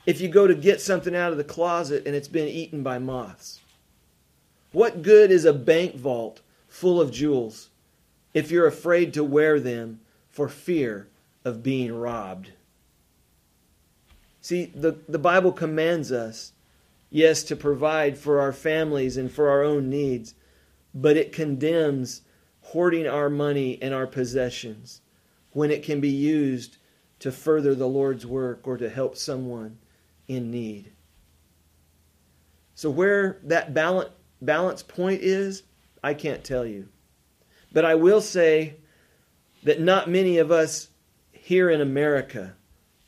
if 0.04 0.20
you 0.20 0.28
go 0.28 0.48
to 0.48 0.54
get 0.54 0.80
something 0.80 1.14
out 1.14 1.30
of 1.30 1.38
the 1.38 1.44
closet 1.44 2.02
and 2.06 2.16
it's 2.16 2.28
been 2.28 2.48
eaten 2.48 2.82
by 2.82 2.98
moths? 2.98 3.60
What 4.74 5.02
good 5.02 5.30
is 5.30 5.44
a 5.44 5.52
bank 5.52 5.94
vault 5.94 6.40
full 6.66 7.00
of 7.00 7.12
jewels 7.12 7.70
if 8.34 8.50
you're 8.50 8.66
afraid 8.66 9.14
to 9.14 9.22
wear 9.22 9.60
them 9.60 10.00
for 10.28 10.48
fear 10.48 11.06
of 11.44 11.62
being 11.62 11.94
robbed? 11.94 12.50
See, 14.40 14.72
the, 14.74 14.98
the 15.08 15.20
Bible 15.20 15.52
commands 15.52 16.10
us, 16.10 16.54
yes, 17.08 17.44
to 17.44 17.54
provide 17.54 18.18
for 18.18 18.40
our 18.40 18.52
families 18.52 19.16
and 19.16 19.30
for 19.30 19.48
our 19.48 19.62
own 19.62 19.88
needs, 19.88 20.34
but 20.92 21.16
it 21.16 21.30
condemns 21.30 22.22
hoarding 22.62 23.06
our 23.06 23.30
money 23.30 23.78
and 23.80 23.94
our 23.94 24.08
possessions 24.08 25.02
when 25.52 25.70
it 25.70 25.84
can 25.84 26.00
be 26.00 26.10
used 26.10 26.78
to 27.20 27.30
further 27.30 27.76
the 27.76 27.86
Lord's 27.86 28.26
work 28.26 28.66
or 28.66 28.76
to 28.78 28.90
help 28.90 29.16
someone 29.16 29.78
in 30.26 30.50
need. 30.50 30.90
So, 32.74 32.90
where 32.90 33.38
that 33.44 33.72
balance 33.72 34.10
balance 34.40 34.82
point 34.82 35.22
is, 35.22 35.62
I 36.02 36.14
can't 36.14 36.44
tell 36.44 36.66
you. 36.66 36.88
But 37.72 37.84
I 37.84 37.94
will 37.94 38.20
say 38.20 38.76
that 39.62 39.80
not 39.80 40.08
many 40.08 40.38
of 40.38 40.50
us 40.50 40.88
here 41.32 41.70
in 41.70 41.80
America 41.80 42.54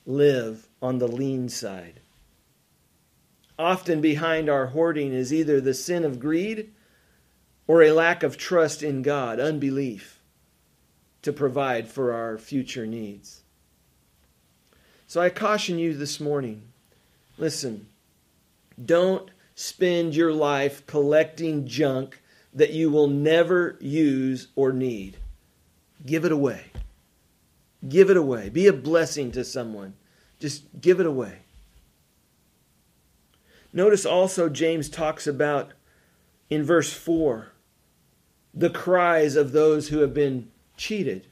live 0.07 0.69
on 0.81 0.99
the 0.99 1.09
lean 1.09 1.49
side. 1.49 2.01
Often 3.59 4.01
behind 4.01 4.49
our 4.49 4.67
hoarding 4.67 5.13
is 5.13 5.33
either 5.33 5.61
the 5.61 5.75
sin 5.75 6.05
of 6.05 6.21
greed 6.21 6.73
or 7.67 7.83
a 7.83 7.93
lack 7.93 8.23
of 8.23 8.37
trust 8.37 8.83
in 8.83 9.03
God, 9.03 9.41
unbelief, 9.41 10.21
to 11.23 11.33
provide 11.33 11.89
for 11.89 12.13
our 12.13 12.39
future 12.39 12.87
needs. 12.87 13.43
So 15.07 15.21
I 15.21 15.31
caution 15.31 15.79
you 15.79 15.95
this 15.95 16.21
morning 16.21 16.63
listen, 17.39 17.87
don't 18.83 19.31
spend 19.57 20.15
your 20.15 20.33
life 20.33 20.87
collecting 20.87 21.67
junk 21.67 22.23
that 22.55 22.73
you 22.73 22.91
will 22.91 23.09
never 23.09 23.77
use 23.81 24.49
or 24.55 24.73
need. 24.73 25.17
Give 26.05 26.25
it 26.25 26.31
away. 26.31 26.67
Give 27.89 28.11
it 28.11 28.17
away. 28.17 28.51
Be 28.51 28.67
a 28.67 28.73
blessing 28.73 29.33
to 29.33 29.45
someone. 29.45 29.95
Just 30.39 30.65
give 30.81 31.01
it 31.01 31.07
away. 31.07 31.39
Notice 33.73 34.07
also 34.07 34.49
James 34.49 34.89
talks 34.89 35.27
about 35.27 35.73
in 36.49 36.63
verse 36.63 36.93
4 36.93 37.53
the 38.55 38.71
cries 38.71 39.37
of 39.37 39.53
those 39.53 39.89
who 39.89 39.99
have 39.99 40.15
been 40.15 40.51
cheated. 40.77 41.27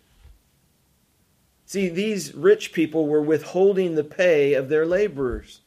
See, 1.66 1.88
these 1.88 2.34
rich 2.34 2.72
people 2.72 3.06
were 3.06 3.22
withholding 3.22 3.94
the 3.94 4.04
pay 4.04 4.54
of 4.54 4.68
their 4.68 4.84
laborers. 4.84 5.60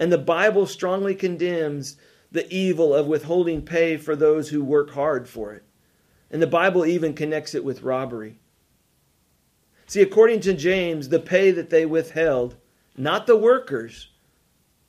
And 0.00 0.10
the 0.10 0.18
Bible 0.18 0.66
strongly 0.66 1.14
condemns 1.14 1.96
the 2.32 2.50
evil 2.52 2.94
of 2.94 3.06
withholding 3.06 3.62
pay 3.62 3.98
for 3.98 4.16
those 4.16 4.48
who 4.48 4.64
work 4.64 4.90
hard 4.92 5.28
for 5.28 5.52
it. 5.52 5.62
And 6.30 6.40
the 6.40 6.46
Bible 6.46 6.86
even 6.86 7.12
connects 7.12 7.54
it 7.54 7.64
with 7.64 7.82
robbery. 7.82 8.36
See, 9.86 10.00
according 10.00 10.40
to 10.40 10.54
James, 10.54 11.10
the 11.10 11.20
pay 11.20 11.50
that 11.50 11.68
they 11.68 11.84
withheld, 11.84 12.56
not 12.96 13.26
the 13.26 13.36
workers, 13.36 14.08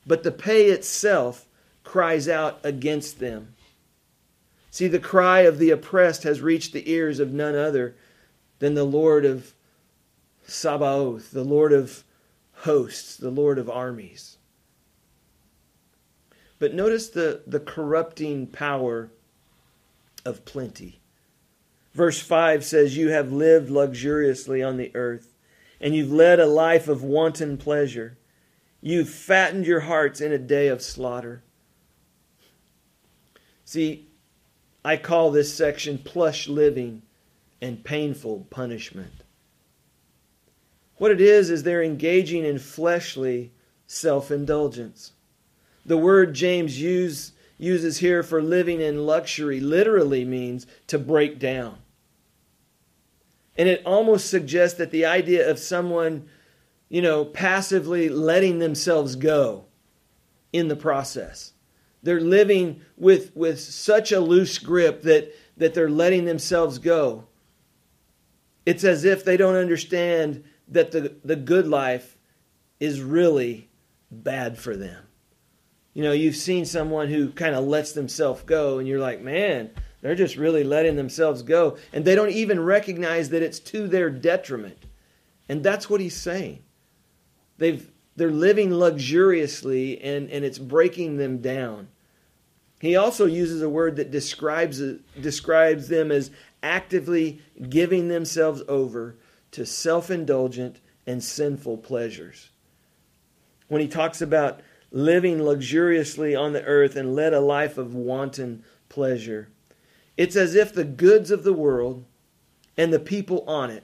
but 0.08 0.24
the 0.24 0.32
pay 0.32 0.68
itself, 0.68 1.48
cries 1.84 2.30
out 2.30 2.60
against 2.64 3.20
them. 3.20 3.56
See, 4.70 4.88
the 4.88 5.00
cry 5.00 5.42
of 5.42 5.58
the 5.58 5.72
oppressed 5.72 6.24
has 6.24 6.40
reached 6.40 6.72
the 6.72 6.90
ears 6.90 7.20
of 7.20 7.34
none 7.34 7.56
other 7.56 7.96
than 8.60 8.76
the 8.76 8.86
Lord 8.86 9.26
of 9.26 9.54
Sabaoth, 10.46 11.32
the 11.32 11.44
Lord 11.44 11.74
of 11.74 12.06
hosts, 12.54 13.18
the 13.18 13.32
Lord 13.32 13.58
of 13.58 13.70
armies. 13.70 14.38
But 16.62 16.76
notice 16.76 17.10
the, 17.10 17.42
the 17.48 17.60
corrupting 17.60 18.46
power 18.46 19.10
of 20.24 20.46
plenty. 20.46 21.00
Verse 21.96 22.20
5 22.22 22.64
says, 22.64 22.96
You 22.96 23.10
have 23.10 23.32
lived 23.32 23.72
luxuriously 23.72 24.62
on 24.62 24.78
the 24.78 24.92
earth, 24.96 25.34
and 25.80 25.96
you've 25.96 26.12
led 26.12 26.40
a 26.40 26.46
life 26.46 26.88
of 26.88 27.02
wanton 27.02 27.58
pleasure. 27.58 28.16
You've 28.80 29.10
fattened 29.10 29.66
your 29.66 29.80
hearts 29.80 30.22
in 30.22 30.32
a 30.32 30.38
day 30.38 30.68
of 30.68 30.84
slaughter. 30.84 31.42
See, 33.66 34.08
I 34.86 34.98
call 34.98 35.32
this 35.32 35.52
section 35.52 35.98
plush 35.98 36.48
living 36.48 37.02
and 37.60 37.84
painful 37.84 38.46
punishment. 38.52 39.24
What 40.98 41.10
it 41.10 41.22
is, 41.22 41.50
is 41.50 41.64
they're 41.64 41.82
engaging 41.82 42.46
in 42.46 42.60
fleshly 42.60 43.52
self 43.88 44.30
indulgence. 44.30 45.14
The 45.86 45.98
word 45.98 46.34
James 46.34 46.80
use, 46.80 47.34
uses 47.58 47.98
here 47.98 48.24
for 48.24 48.42
living 48.42 48.82
in 48.82 49.06
luxury 49.06 49.60
literally 49.60 50.26
means 50.26 50.68
to 50.88 51.00
break 51.00 51.40
down. 51.40 51.78
And 53.58 53.68
it 53.68 53.86
almost 53.86 54.30
suggests 54.30 54.78
that 54.78 54.92
the 54.92 55.06
idea 55.06 55.50
of 55.50 55.60
someone 55.60 56.28
you 56.92 57.02
know, 57.02 57.24
passively 57.24 58.10
letting 58.10 58.60
themselves 58.60 59.16
go 59.16 59.64
in 60.52 60.68
the 60.68 60.76
process. 60.76 61.54
They're 62.04 62.20
living 62.20 62.82
with, 62.98 63.34
with 63.34 63.62
such 63.62 64.12
a 64.12 64.20
loose 64.20 64.60
grip 64.60 65.02
that, 65.04 65.34
that 65.56 65.74
they're 65.74 65.90
letting 65.90 66.26
themselves 66.26 66.80
go. 66.80 67.28
It's 68.66 68.84
as 68.84 69.06
if 69.06 69.24
they 69.24 69.38
don't 69.38 69.56
understand 69.56 70.44
that 70.68 70.92
the, 70.92 71.16
the 71.24 71.38
good 71.38 71.66
life 71.66 72.18
is 72.82 73.00
really 73.00 73.70
bad 74.12 74.58
for 74.58 74.76
them. 74.76 75.06
You 75.94 76.04
know, 76.04 76.12
you've 76.14 76.36
seen 76.36 76.66
someone 76.66 77.10
who 77.10 77.30
kind 77.32 77.56
of 77.56 77.66
lets 77.66 77.92
themselves 77.92 78.44
go, 78.44 78.80
and 78.80 78.88
you're 78.88 79.00
like, 79.00 79.22
man, 79.22 79.72
they're 80.02 80.16
just 80.16 80.38
really 80.38 80.64
letting 80.64 80.96
themselves 80.96 81.44
go. 81.44 81.78
And 81.92 82.06
they 82.06 82.16
don't 82.16 82.32
even 82.32 82.60
recognize 82.60 83.30
that 83.30 83.44
it's 83.44 83.60
to 83.60 83.88
their 83.88 84.10
detriment. 84.10 84.78
And 85.50 85.64
that's 85.64 85.90
what 85.90 86.02
he's 86.02 86.16
saying. 86.16 86.64
They've, 87.58 87.90
they're 88.16 88.32
living 88.32 88.72
luxuriously, 88.72 90.02
and, 90.02 90.30
and 90.30 90.46
it's 90.46 90.60
breaking 90.60 91.18
them 91.18 91.40
down. 91.40 91.90
He 92.80 92.96
also 92.96 93.26
uses 93.26 93.62
a 93.62 93.70
word 93.70 93.98
that 93.98 94.10
describes, 94.10 94.82
describes 95.20 95.88
them 95.88 96.12
as 96.12 96.32
actively 96.64 97.42
giving 97.70 98.08
themselves 98.08 98.64
over 98.68 99.18
to 99.52 99.66
self 99.66 100.10
indulgent 100.10 100.80
and 101.06 101.24
sinful 101.24 101.78
pleasures. 101.78 102.50
When 103.68 103.82
he 103.82 103.88
talks 103.88 104.22
about 104.22 104.62
living 104.92 105.42
luxuriously 105.42 106.36
on 106.36 106.54
the 106.54 106.64
earth 106.64 106.96
and 106.96 107.16
led 107.16 107.34
a 107.34 107.40
life 107.40 107.78
of 107.78 107.96
wanton 107.96 108.64
pleasure, 108.90 109.50
it's 110.18 110.36
as 110.36 110.56
if 110.56 110.74
the 110.74 110.84
goods 110.84 111.32
of 111.32 111.44
the 111.44 111.54
world 111.54 112.06
and 112.78 112.94
the 112.94 113.00
people 113.00 113.44
on 113.48 113.70
it 113.70 113.84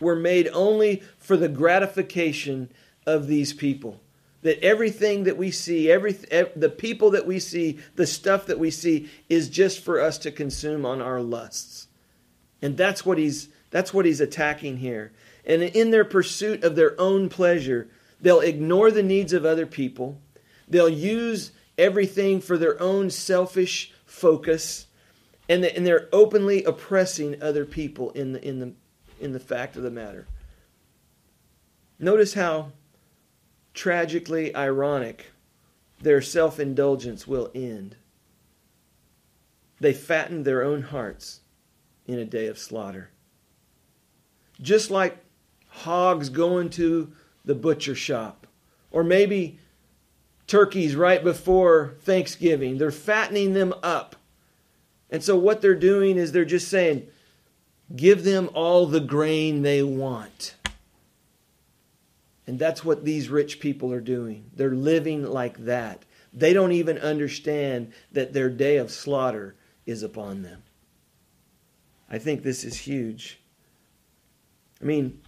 were 0.00 0.16
made 0.16 0.48
only 0.52 1.02
for 1.18 1.36
the 1.36 1.48
gratification 1.48 2.70
of 3.06 3.26
these 3.26 3.52
people. 3.52 4.00
That 4.42 4.58
everything 4.64 5.22
that 5.24 5.36
we 5.36 5.52
see, 5.52 5.90
every 5.90 6.12
the 6.12 6.74
people 6.76 7.10
that 7.10 7.26
we 7.26 7.38
see, 7.38 7.78
the 7.94 8.08
stuff 8.08 8.46
that 8.46 8.58
we 8.58 8.72
see 8.72 9.08
is 9.28 9.48
just 9.48 9.78
for 9.78 10.00
us 10.00 10.18
to 10.18 10.32
consume 10.32 10.84
on 10.84 11.00
our 11.00 11.22
lusts. 11.22 11.86
And 12.60 12.76
that's 12.76 13.06
what 13.06 13.18
he's 13.18 13.48
that's 13.70 13.94
what 13.94 14.04
he's 14.04 14.20
attacking 14.20 14.78
here. 14.78 15.12
And 15.44 15.62
in 15.62 15.92
their 15.92 16.04
pursuit 16.04 16.64
of 16.64 16.74
their 16.74 17.00
own 17.00 17.28
pleasure, 17.28 17.88
they'll 18.22 18.40
ignore 18.40 18.90
the 18.90 19.02
needs 19.02 19.32
of 19.32 19.44
other 19.44 19.66
people. 19.66 20.20
They'll 20.66 20.88
use 20.88 21.52
everything 21.76 22.40
for 22.40 22.56
their 22.56 22.80
own 22.80 23.10
selfish 23.10 23.92
focus 24.06 24.86
and, 25.48 25.64
they're 25.64 26.08
openly 26.12 26.64
oppressing 26.64 27.42
other 27.42 27.64
people 27.64 28.10
in 28.12 28.32
the, 28.32 28.46
in, 28.46 28.60
the, 28.60 28.72
in 29.20 29.32
the 29.32 29.40
fact 29.40 29.76
of 29.76 29.82
the 29.82 29.90
matter. 29.90 30.26
Notice 31.98 32.34
how 32.34 32.72
tragically 33.74 34.54
ironic 34.54 35.32
their 36.00 36.22
self 36.22 36.58
indulgence 36.58 37.26
will 37.26 37.50
end. 37.54 37.96
They 39.78 39.92
fatten 39.92 40.44
their 40.44 40.62
own 40.62 40.82
hearts 40.82 41.40
in 42.06 42.18
a 42.18 42.24
day 42.24 42.46
of 42.46 42.58
slaughter. 42.58 43.10
Just 44.60 44.90
like 44.90 45.18
hogs 45.68 46.28
going 46.28 46.70
to 46.70 47.12
the 47.44 47.54
butcher 47.54 47.94
shop, 47.94 48.46
or 48.90 49.02
maybe 49.04 49.58
turkeys 50.46 50.94
right 50.96 51.22
before 51.22 51.94
Thanksgiving, 52.02 52.78
they're 52.78 52.90
fattening 52.90 53.52
them 53.52 53.74
up 53.82 54.16
and 55.12 55.22
so 55.22 55.36
what 55.36 55.60
they're 55.60 55.74
doing 55.74 56.16
is 56.16 56.32
they're 56.32 56.46
just 56.46 56.68
saying, 56.68 57.06
give 57.94 58.24
them 58.24 58.48
all 58.54 58.86
the 58.86 58.98
grain 58.98 59.60
they 59.60 59.82
want. 59.82 60.54
And 62.46 62.58
that's 62.58 62.82
what 62.82 63.04
these 63.04 63.28
rich 63.28 63.60
people 63.60 63.92
are 63.92 64.00
doing. 64.00 64.50
They're 64.56 64.74
living 64.74 65.22
like 65.22 65.66
that. 65.66 66.02
They 66.32 66.54
don't 66.54 66.72
even 66.72 66.96
understand 66.96 67.92
that 68.12 68.32
their 68.32 68.48
day 68.48 68.78
of 68.78 68.90
slaughter 68.90 69.54
is 69.84 70.02
upon 70.02 70.42
them. 70.42 70.62
I 72.10 72.18
think 72.18 72.42
this 72.42 72.64
is 72.64 72.78
huge. 72.78 73.38
I 74.80 74.84
mean, 74.86 75.20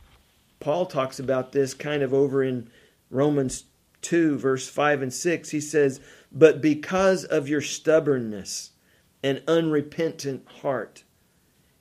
Paul 0.64 0.86
talks 0.86 1.20
about 1.20 1.52
this 1.52 1.74
kind 1.74 2.02
of 2.02 2.12
over 2.12 2.42
in 2.42 2.70
Romans 3.10 3.64
2, 4.02 4.38
verse 4.38 4.68
5 4.68 5.02
and 5.02 5.12
6. 5.12 5.50
He 5.50 5.60
says, 5.60 6.00
But 6.32 6.60
because 6.60 7.24
of 7.24 7.48
your 7.48 7.60
stubbornness, 7.60 8.70
and 9.24 9.42
unrepentant 9.48 10.46
heart. 10.60 11.02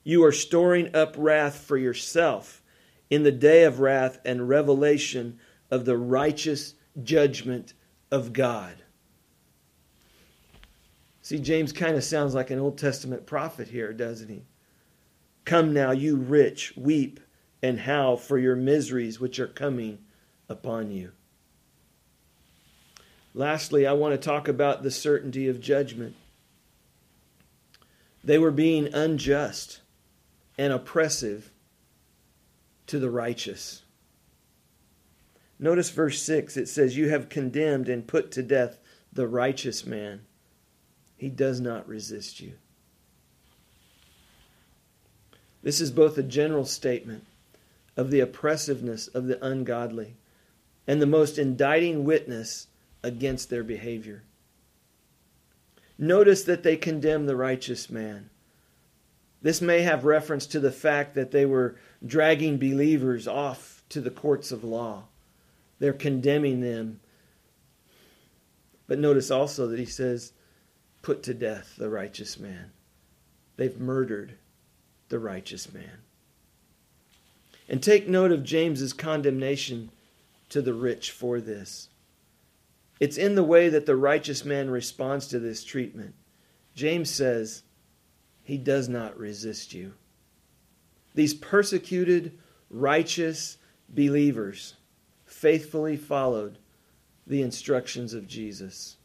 You 0.06 0.24
are 0.24 0.32
storing 0.32 0.96
up 0.96 1.14
wrath 1.18 1.58
for 1.58 1.76
yourself 1.76 2.64
in 3.10 3.24
the 3.24 3.34
day 3.34 3.66
of 3.66 3.82
wrath 3.82 4.18
and 4.24 4.48
revelation 4.48 5.40
of 5.70 5.84
the 5.84 5.98
righteous 5.98 6.76
judgment 7.04 7.74
of 8.12 8.32
God. 8.32 8.76
See, 11.22 11.38
James 11.38 11.74
kind 11.74 11.98
of 11.98 12.04
sounds 12.06 12.34
like 12.34 12.50
an 12.50 12.60
Old 12.60 12.78
Testament 12.78 13.26
prophet 13.26 13.68
here, 13.68 13.92
doesn't 13.92 14.30
he? 14.30 14.46
Come 15.44 15.74
now, 15.74 15.92
you 15.92 16.16
rich, 16.16 16.74
weep 16.78 17.20
and 17.64 17.80
how 17.80 18.18
for 18.18 18.38
your 18.38 18.58
miseries 18.58 19.22
which 19.22 19.40
are 19.40 19.48
coming 19.48 19.98
upon 20.50 20.92
you. 20.92 21.14
Lastly, 23.34 23.88
I 23.88 23.94
want 23.94 24.14
to 24.14 24.24
talk 24.24 24.50
about 24.50 24.84
the 24.84 24.92
certainty 24.92 25.48
of 25.48 25.62
judgment. 25.62 26.16
They 28.22 28.38
were 28.38 28.52
being 28.52 28.94
unjust 28.94 29.80
and 30.58 30.74
oppressive 30.74 31.52
to 32.88 33.00
the 33.00 33.10
righteous. 33.10 33.84
Notice 35.58 35.90
verse 35.90 36.22
6 36.22 36.58
it 36.58 36.68
says, 36.68 36.98
You 36.98 37.10
have 37.10 37.30
condemned 37.30 37.88
and 37.88 38.06
put 38.06 38.30
to 38.34 38.44
death 38.44 38.78
the 39.12 39.28
righteous 39.28 39.86
man. 39.86 40.26
He 41.16 41.30
does 41.30 41.62
not 41.62 41.88
resist 41.88 42.42
you. 42.42 42.54
This 45.64 45.80
is 45.80 45.92
both 45.92 46.18
a 46.18 46.24
general 46.24 46.66
statement 46.66 47.26
of 47.96 48.12
the 48.12 48.20
oppressiveness 48.20 49.08
of 49.08 49.28
the 49.28 49.44
ungodly 49.46 50.18
and 50.88 51.02
the 51.02 51.06
most 51.06 51.38
indicting 51.38 52.04
witness 52.04 52.68
against 53.04 53.50
their 53.50 53.64
behavior. 53.64 54.24
Notice 55.98 56.44
that 56.44 56.64
they 56.64 56.76
condemn 56.76 57.26
the 57.26 57.36
righteous 57.36 57.90
man. 57.90 58.30
This 59.42 59.62
may 59.62 59.82
have 59.82 60.06
reference 60.06 60.46
to 60.48 60.60
the 60.60 60.72
fact 60.72 61.16
that 61.16 61.32
they 61.32 61.46
were 61.46 61.76
dragging 62.06 62.58
believers 62.58 63.28
off 63.28 63.84
to 63.90 64.02
the 64.02 64.10
courts 64.10 64.52
of 64.52 64.64
law. 64.64 65.04
They're 65.80 65.94
condemning 65.94 66.62
them. 66.62 67.02
But 68.88 69.00
notice 69.00 69.30
also 69.30 69.68
that 69.68 69.80
he 69.80 69.86
says, 69.86 70.34
put 71.02 71.24
to 71.24 71.34
death 71.34 71.76
the 71.78 71.90
righteous 71.90 72.40
man. 72.40 72.72
They've 73.58 73.80
murdered 73.80 74.36
the 75.10 75.20
righteous 75.20 75.74
man. 75.74 76.00
And 77.70 77.82
take 77.82 78.08
note 78.08 78.32
of 78.32 78.44
James's 78.44 78.94
condemnation 78.94 79.90
to 80.50 80.62
the 80.62 80.74
rich 80.74 81.12
for 81.12 81.40
this. 81.40 81.90
It's 83.00 83.18
in 83.18 83.36
the 83.36 83.44
way 83.44 83.70
that 83.70 83.86
the 83.86 83.96
righteous 83.96 84.46
man 84.46 84.70
responds 84.70 85.28
to 85.28 85.40
this 85.40 85.64
treatment. 85.64 86.14
James 86.76 87.10
says, 87.10 87.64
He 88.44 88.58
does 88.58 88.88
not 88.88 89.18
resist 89.18 89.74
you. 89.74 89.94
These 91.16 91.34
persecuted, 91.34 92.38
righteous 92.70 93.58
believers 93.90 94.76
faithfully 95.26 95.98
followed 95.98 96.58
the 97.28 97.42
instructions 97.42 98.14
of 98.14 98.28
Jesus. 98.28 98.98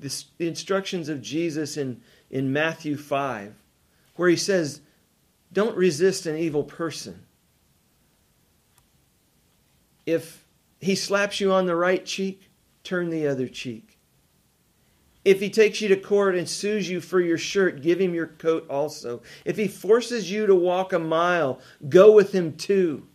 This, 0.00 0.26
the 0.38 0.46
instructions 0.46 1.08
of 1.08 1.20
Jesus 1.20 1.76
in, 1.76 2.00
in 2.30 2.52
Matthew 2.52 2.96
5, 2.96 3.54
where 4.16 4.28
he 4.28 4.36
says, 4.36 4.80
Don't 5.52 5.76
resist 5.76 6.26
an 6.26 6.36
evil 6.36 6.64
person. 6.64 7.24
If 10.06 10.44
he 10.80 10.94
slaps 10.94 11.40
you 11.40 11.52
on 11.52 11.66
the 11.66 11.76
right 11.76 12.04
cheek, 12.04 12.50
turn 12.84 13.10
the 13.10 13.26
other 13.26 13.48
cheek. 13.48 13.98
If 15.24 15.40
he 15.40 15.50
takes 15.50 15.80
you 15.80 15.88
to 15.88 15.96
court 15.96 16.36
and 16.36 16.48
sues 16.48 16.88
you 16.88 17.00
for 17.00 17.20
your 17.20 17.36
shirt, 17.36 17.82
give 17.82 18.00
him 18.00 18.14
your 18.14 18.28
coat 18.28 18.66
also. 18.70 19.20
If 19.44 19.56
he 19.56 19.68
forces 19.68 20.30
you 20.30 20.46
to 20.46 20.54
walk 20.54 20.92
a 20.92 20.98
mile, 20.98 21.60
go 21.88 22.12
with 22.12 22.32
him 22.32 22.56
too. 22.56 23.06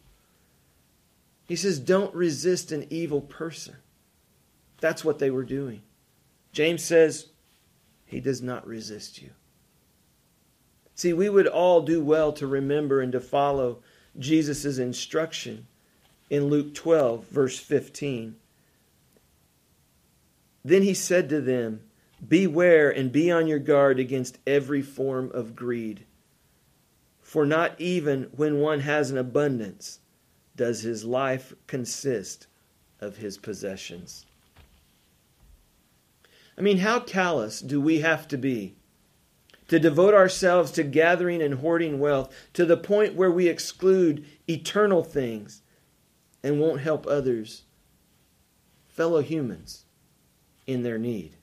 He 1.47 1.55
says, 1.55 1.79
don't 1.79 2.13
resist 2.13 2.71
an 2.71 2.85
evil 2.89 3.21
person. 3.21 3.75
That's 4.79 5.03
what 5.03 5.19
they 5.19 5.31
were 5.31 5.43
doing. 5.43 5.81
James 6.51 6.83
says, 6.83 7.29
he 8.05 8.19
does 8.19 8.41
not 8.41 8.67
resist 8.67 9.21
you. 9.21 9.31
See, 10.95 11.13
we 11.13 11.29
would 11.29 11.47
all 11.47 11.82
do 11.82 12.03
well 12.03 12.32
to 12.34 12.47
remember 12.47 13.01
and 13.01 13.12
to 13.12 13.19
follow 13.19 13.79
Jesus' 14.17 14.77
instruction 14.77 15.67
in 16.29 16.45
Luke 16.45 16.73
12, 16.73 17.25
verse 17.27 17.60
15. 17.60 18.36
Then 20.63 20.84
he 20.84 20.93
said 20.93 21.29
to 21.29 21.41
them, 21.41 21.82
Beware 22.25 22.89
and 22.89 23.12
be 23.12 23.29
on 23.32 23.47
your 23.47 23.60
guard 23.60 23.99
against 23.99 24.39
every 24.47 24.82
form 24.82 25.29
of 25.34 25.56
greed. 25.56 26.06
For 27.21 27.45
not 27.45 27.79
even 27.82 28.29
when 28.36 28.60
one 28.60 28.82
has 28.82 29.12
an 29.12 29.17
abundance 29.17 29.99
does 30.56 30.82
his 30.82 31.03
life 31.03 31.53
consist 31.67 32.47
of 33.01 33.17
his 33.17 33.38
possessions? 33.38 34.25
I 36.58 36.62
mean, 36.62 36.77
how 36.77 36.99
callous 36.99 37.60
do 37.60 37.82
we 37.82 37.99
have 37.99 38.27
to 38.29 38.38
be 38.38 38.75
to 39.73 39.79
devote 39.79 40.13
ourselves 40.13 40.69
to 40.69 40.83
gathering 40.83 41.41
and 41.41 41.55
hoarding 41.55 41.97
wealth 41.97 42.31
to 42.53 42.63
the 42.63 42.77
point 42.77 43.15
where 43.15 43.31
we 43.31 43.47
exclude 43.47 44.23
eternal 44.47 45.03
things 45.03 45.63
and 46.43 46.62
won't 46.62 46.81
help 46.81 47.07
others, 47.07 47.63
fellow 48.88 49.19
humans, 49.23 49.86
in 50.67 50.83
their 50.83 50.99
need? 50.99 51.38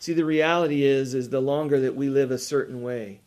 See, 0.00 0.12
the 0.12 0.24
reality 0.24 0.82
is, 0.82 1.14
is 1.14 1.30
the 1.30 1.38
longer 1.38 1.78
that 1.78 1.94
we 1.94 2.08
live 2.08 2.32
a 2.32 2.38
certain 2.38 2.82
way, 2.82 3.20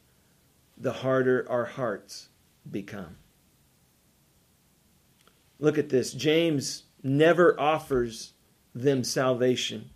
the 0.77 0.91
harder 0.91 1.45
our 1.49 1.63
hearts 1.63 2.27
become. 2.69 3.15
Look 5.60 5.77
at 5.77 5.88
this. 5.88 6.12
James 6.12 6.84
never 7.01 7.58
offers 7.58 8.34
them 8.75 9.06
salvation. 9.06 9.91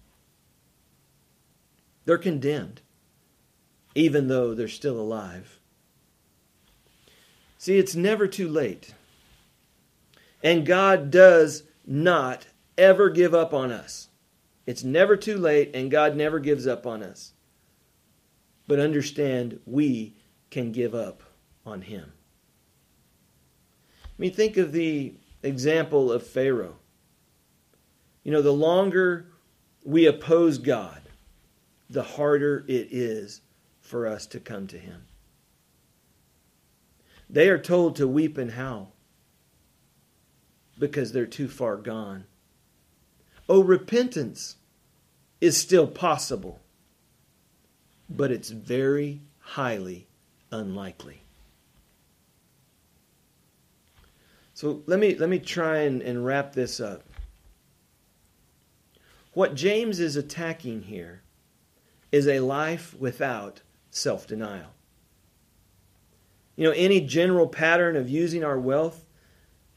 They're 2.05 2.17
condemned, 2.17 2.79
even 3.95 4.27
though 4.27 4.53
they're 4.53 4.67
still 4.67 4.99
alive. 4.99 5.59
See, 7.57 7.77
it's 7.77 7.95
never 7.95 8.27
too 8.27 8.49
late. 8.49 8.93
And 10.43 10.65
God 10.65 11.09
does 11.09 11.63
not 11.87 12.45
ever 12.77 13.09
give 13.09 13.33
up 13.33 13.53
on 13.53 13.71
us. 13.71 14.09
It's 14.67 14.83
never 14.83 15.15
too 15.15 15.37
late, 15.37 15.71
and 15.73 15.89
God 15.89 16.15
never 16.15 16.39
gives 16.39 16.67
up 16.67 16.85
on 16.85 17.01
us. 17.01 17.33
But 18.67 18.79
understand, 18.79 19.59
we 19.65 20.15
can 20.49 20.71
give 20.71 20.93
up 20.93 21.23
on 21.65 21.81
Him. 21.81 22.11
I 24.05 24.13
mean, 24.17 24.33
think 24.33 24.57
of 24.57 24.71
the 24.71 25.13
example 25.43 26.11
of 26.11 26.25
Pharaoh. 26.25 26.77
You 28.23 28.31
know, 28.31 28.41
the 28.41 28.51
longer 28.51 29.27
we 29.83 30.07
oppose 30.07 30.57
God, 30.57 31.01
the 31.89 32.03
harder 32.03 32.65
it 32.67 32.87
is 32.91 33.41
for 33.85 34.07
us 34.07 34.25
to 34.25 34.39
come 34.39 34.65
to 34.67 34.79
Him. 34.79 35.03
They 37.29 37.49
are 37.49 37.59
told 37.59 37.95
to 37.95 38.07
weep 38.07 38.37
and 38.37 38.51
howl 38.51 38.93
because 40.77 41.11
they're 41.11 41.25
too 41.25 41.47
far 41.47 41.77
gone. 41.77 42.25
Oh, 43.47 43.63
repentance 43.63 44.55
is 45.39 45.55
still 45.55 45.87
possible, 45.87 46.59
but 48.09 48.31
it's 48.31 48.49
very 48.49 49.21
highly 49.39 50.07
unlikely. 50.51 51.21
So 54.55 54.81
let 54.87 54.99
me 54.99 55.15
let 55.15 55.29
me 55.29 55.37
try 55.39 55.79
and, 55.79 56.01
and 56.01 56.25
wrap 56.25 56.53
this 56.53 56.79
up. 56.79 57.03
What 59.33 59.53
James 59.53 59.99
is 59.99 60.15
attacking 60.15 60.83
here 60.83 61.21
is 62.11 62.27
a 62.27 62.39
life 62.39 62.95
without 62.97 63.61
self 63.95 64.27
denial. 64.27 64.71
You 66.55 66.65
know, 66.65 66.73
any 66.75 67.01
general 67.01 67.47
pattern 67.47 67.95
of 67.95 68.09
using 68.09 68.43
our 68.43 68.59
wealth 68.59 69.05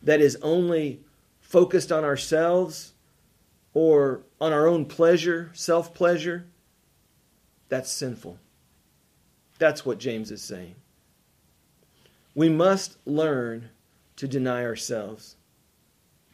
that 0.02 0.20
is 0.20 0.36
only 0.42 1.00
focused 1.40 1.90
on 1.90 2.04
ourselves 2.04 2.92
or 3.74 4.22
on 4.40 4.52
our 4.52 4.66
own 4.66 4.84
pleasure, 4.84 5.50
self 5.54 5.94
pleasure, 5.94 6.46
that's 7.68 7.90
sinful. 7.90 8.38
That's 9.58 9.84
what 9.84 9.98
James 9.98 10.30
is 10.30 10.42
saying. 10.42 10.74
We 12.34 12.48
must 12.48 12.96
learn 13.04 13.70
to 14.16 14.28
deny 14.28 14.64
ourselves. 14.64 15.36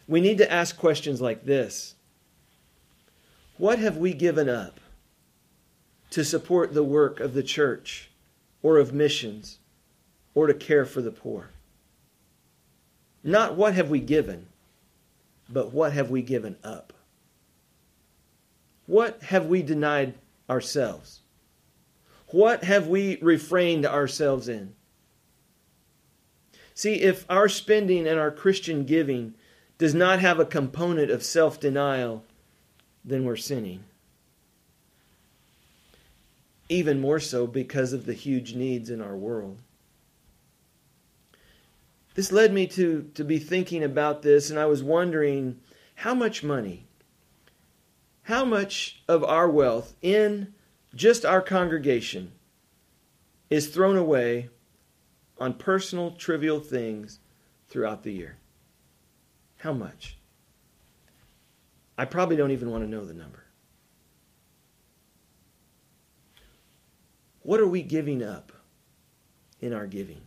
We 0.06 0.20
need 0.20 0.38
to 0.38 0.50
ask 0.50 0.76
questions 0.76 1.20
like 1.20 1.44
this 1.44 1.94
What 3.58 3.78
have 3.78 3.96
we 3.96 4.14
given 4.14 4.48
up 4.48 4.80
to 6.14 6.24
support 6.24 6.72
the 6.72 6.84
work 6.84 7.18
of 7.18 7.34
the 7.34 7.42
church 7.42 8.08
or 8.62 8.78
of 8.78 8.94
missions 8.94 9.58
or 10.32 10.46
to 10.46 10.54
care 10.54 10.84
for 10.84 11.02
the 11.02 11.10
poor? 11.10 11.50
Not 13.24 13.56
what 13.56 13.74
have 13.74 13.90
we 13.90 13.98
given, 13.98 14.46
but 15.48 15.72
what 15.72 15.92
have 15.92 16.10
we 16.10 16.22
given 16.22 16.54
up? 16.62 16.92
What 18.86 19.24
have 19.24 19.46
we 19.46 19.60
denied 19.60 20.14
ourselves? 20.48 21.22
What 22.28 22.62
have 22.62 22.86
we 22.86 23.18
refrained 23.20 23.84
ourselves 23.84 24.48
in? 24.48 24.72
See, 26.74 26.94
if 26.94 27.24
our 27.28 27.48
spending 27.48 28.06
and 28.06 28.20
our 28.20 28.30
Christian 28.30 28.84
giving 28.84 29.34
does 29.78 29.96
not 29.96 30.20
have 30.20 30.38
a 30.38 30.44
component 30.44 31.10
of 31.10 31.24
self 31.24 31.58
denial, 31.58 32.22
then 33.04 33.24
we're 33.24 33.34
sinning. 33.34 33.82
Even 36.68 37.00
more 37.00 37.20
so 37.20 37.46
because 37.46 37.92
of 37.92 38.06
the 38.06 38.14
huge 38.14 38.54
needs 38.54 38.90
in 38.90 39.00
our 39.00 39.16
world. 39.16 39.58
This 42.14 42.32
led 42.32 42.52
me 42.52 42.66
to, 42.68 43.10
to 43.14 43.24
be 43.24 43.38
thinking 43.38 43.82
about 43.82 44.22
this, 44.22 44.50
and 44.50 44.58
I 44.58 44.66
was 44.66 44.82
wondering 44.82 45.60
how 45.96 46.14
much 46.14 46.42
money 46.42 46.86
how 48.24 48.44
much 48.44 49.02
of 49.06 49.22
our 49.22 49.48
wealth 49.48 49.94
in 50.00 50.54
just 50.94 51.24
our 51.24 51.42
congregation 51.42 52.32
is 53.50 53.68
thrown 53.68 53.96
away 53.96 54.48
on 55.38 55.54
personal, 55.54 56.10
trivial 56.12 56.58
things 56.58 57.18
throughout 57.68 58.02
the 58.02 58.12
year? 58.12 58.36
How 59.58 59.72
much? 59.72 60.16
I 61.98 62.06
probably 62.06 62.36
don't 62.36 62.50
even 62.50 62.70
want 62.70 62.82
to 62.82 62.90
know 62.90 63.04
the 63.04 63.14
number. 63.14 63.43
What 67.44 67.60
are 67.60 67.68
we 67.68 67.82
giving 67.82 68.22
up 68.22 68.52
in 69.60 69.74
our 69.74 69.86
giving? 69.86 70.22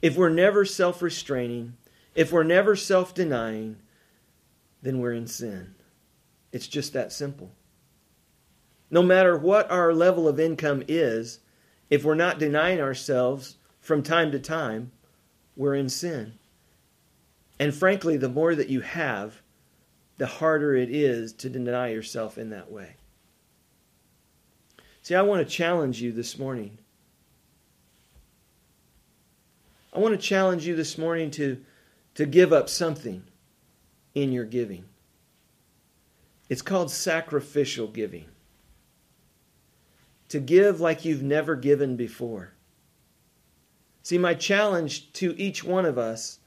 If 0.00 0.16
we're 0.16 0.30
never 0.30 0.64
self 0.64 1.02
restraining, 1.02 1.74
if 2.14 2.32
we're 2.32 2.42
never 2.42 2.74
self 2.74 3.14
denying, 3.14 3.76
then 4.82 4.98
we're 4.98 5.12
in 5.12 5.26
sin. 5.26 5.74
It's 6.52 6.66
just 6.66 6.94
that 6.94 7.12
simple. 7.12 7.52
No 8.90 9.02
matter 9.02 9.36
what 9.36 9.70
our 9.70 9.92
level 9.92 10.26
of 10.26 10.40
income 10.40 10.82
is, 10.88 11.40
if 11.90 12.02
we're 12.02 12.14
not 12.14 12.38
denying 12.38 12.80
ourselves 12.80 13.56
from 13.78 14.02
time 14.02 14.32
to 14.32 14.38
time, 14.38 14.90
we're 15.54 15.74
in 15.74 15.90
sin. 15.90 16.32
And 17.58 17.74
frankly, 17.74 18.16
the 18.16 18.30
more 18.30 18.54
that 18.54 18.70
you 18.70 18.80
have, 18.80 19.42
the 20.16 20.26
harder 20.26 20.74
it 20.74 20.88
is 20.90 21.34
to 21.34 21.50
deny 21.50 21.88
yourself 21.88 22.38
in 22.38 22.48
that 22.50 22.72
way. 22.72 22.96
See, 25.02 25.14
I 25.14 25.22
want 25.22 25.46
to 25.46 25.54
challenge 25.54 26.00
you 26.00 26.12
this 26.12 26.38
morning. 26.38 26.78
I 29.92 29.98
want 29.98 30.12
to 30.12 30.26
challenge 30.26 30.66
you 30.66 30.76
this 30.76 30.98
morning 30.98 31.30
to, 31.32 31.60
to 32.14 32.26
give 32.26 32.52
up 32.52 32.68
something 32.68 33.24
in 34.14 34.32
your 34.32 34.44
giving. 34.44 34.84
It's 36.48 36.62
called 36.62 36.90
sacrificial 36.90 37.88
giving. 37.88 38.26
To 40.28 40.38
give 40.38 40.80
like 40.80 41.04
you've 41.04 41.22
never 41.22 41.56
given 41.56 41.96
before. 41.96 42.52
See, 44.02 44.18
my 44.18 44.34
challenge 44.34 45.12
to 45.14 45.34
each 45.40 45.64
one 45.64 45.84
of 45.84 45.98
us 45.98 46.38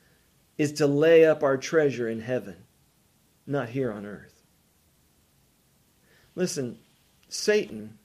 is 0.58 0.74
to 0.74 0.88
lay 0.88 1.26
up 1.26 1.44
our 1.44 1.58
treasure 1.58 2.08
in 2.08 2.22
heaven, 2.22 2.56
not 3.46 3.70
here 3.70 3.92
on 3.92 4.06
earth. 4.06 4.44
Listen, 6.36 6.78
Satan 7.30 7.98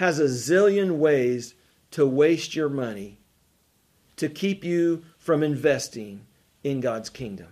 has 0.00 0.18
a 0.18 0.24
zillion 0.24 0.96
ways 0.96 1.54
to 1.90 2.06
waste 2.06 2.56
your 2.56 2.70
money 2.70 3.18
to 4.16 4.30
keep 4.30 4.64
you 4.64 5.04
from 5.18 5.42
investing 5.42 6.24
in 6.64 6.80
God's 6.80 7.10
kingdom. 7.10 7.48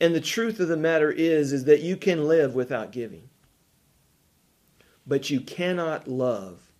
And 0.00 0.14
the 0.14 0.20
truth 0.20 0.60
of 0.60 0.68
the 0.68 0.76
matter 0.76 1.10
is 1.10 1.52
is 1.52 1.64
that 1.64 1.80
you 1.80 1.96
can 1.96 2.28
live 2.28 2.54
without 2.54 2.92
giving. 2.92 3.28
But 5.04 5.28
you 5.28 5.40
cannot 5.40 6.06
love 6.06 6.70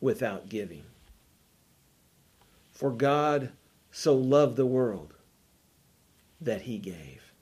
without 0.00 0.48
giving. 0.48 0.84
For 2.70 2.92
God 2.92 3.50
so 3.90 4.14
loved 4.14 4.54
the 4.54 4.66
world 4.66 5.14
that 6.40 6.62
he 6.62 6.78
gave. 6.78 7.32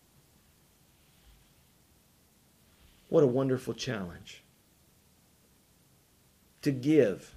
What 3.11 3.23
a 3.23 3.27
wonderful 3.27 3.75
challenge. 3.75 4.44
To 6.65 6.73
give, 6.73 7.35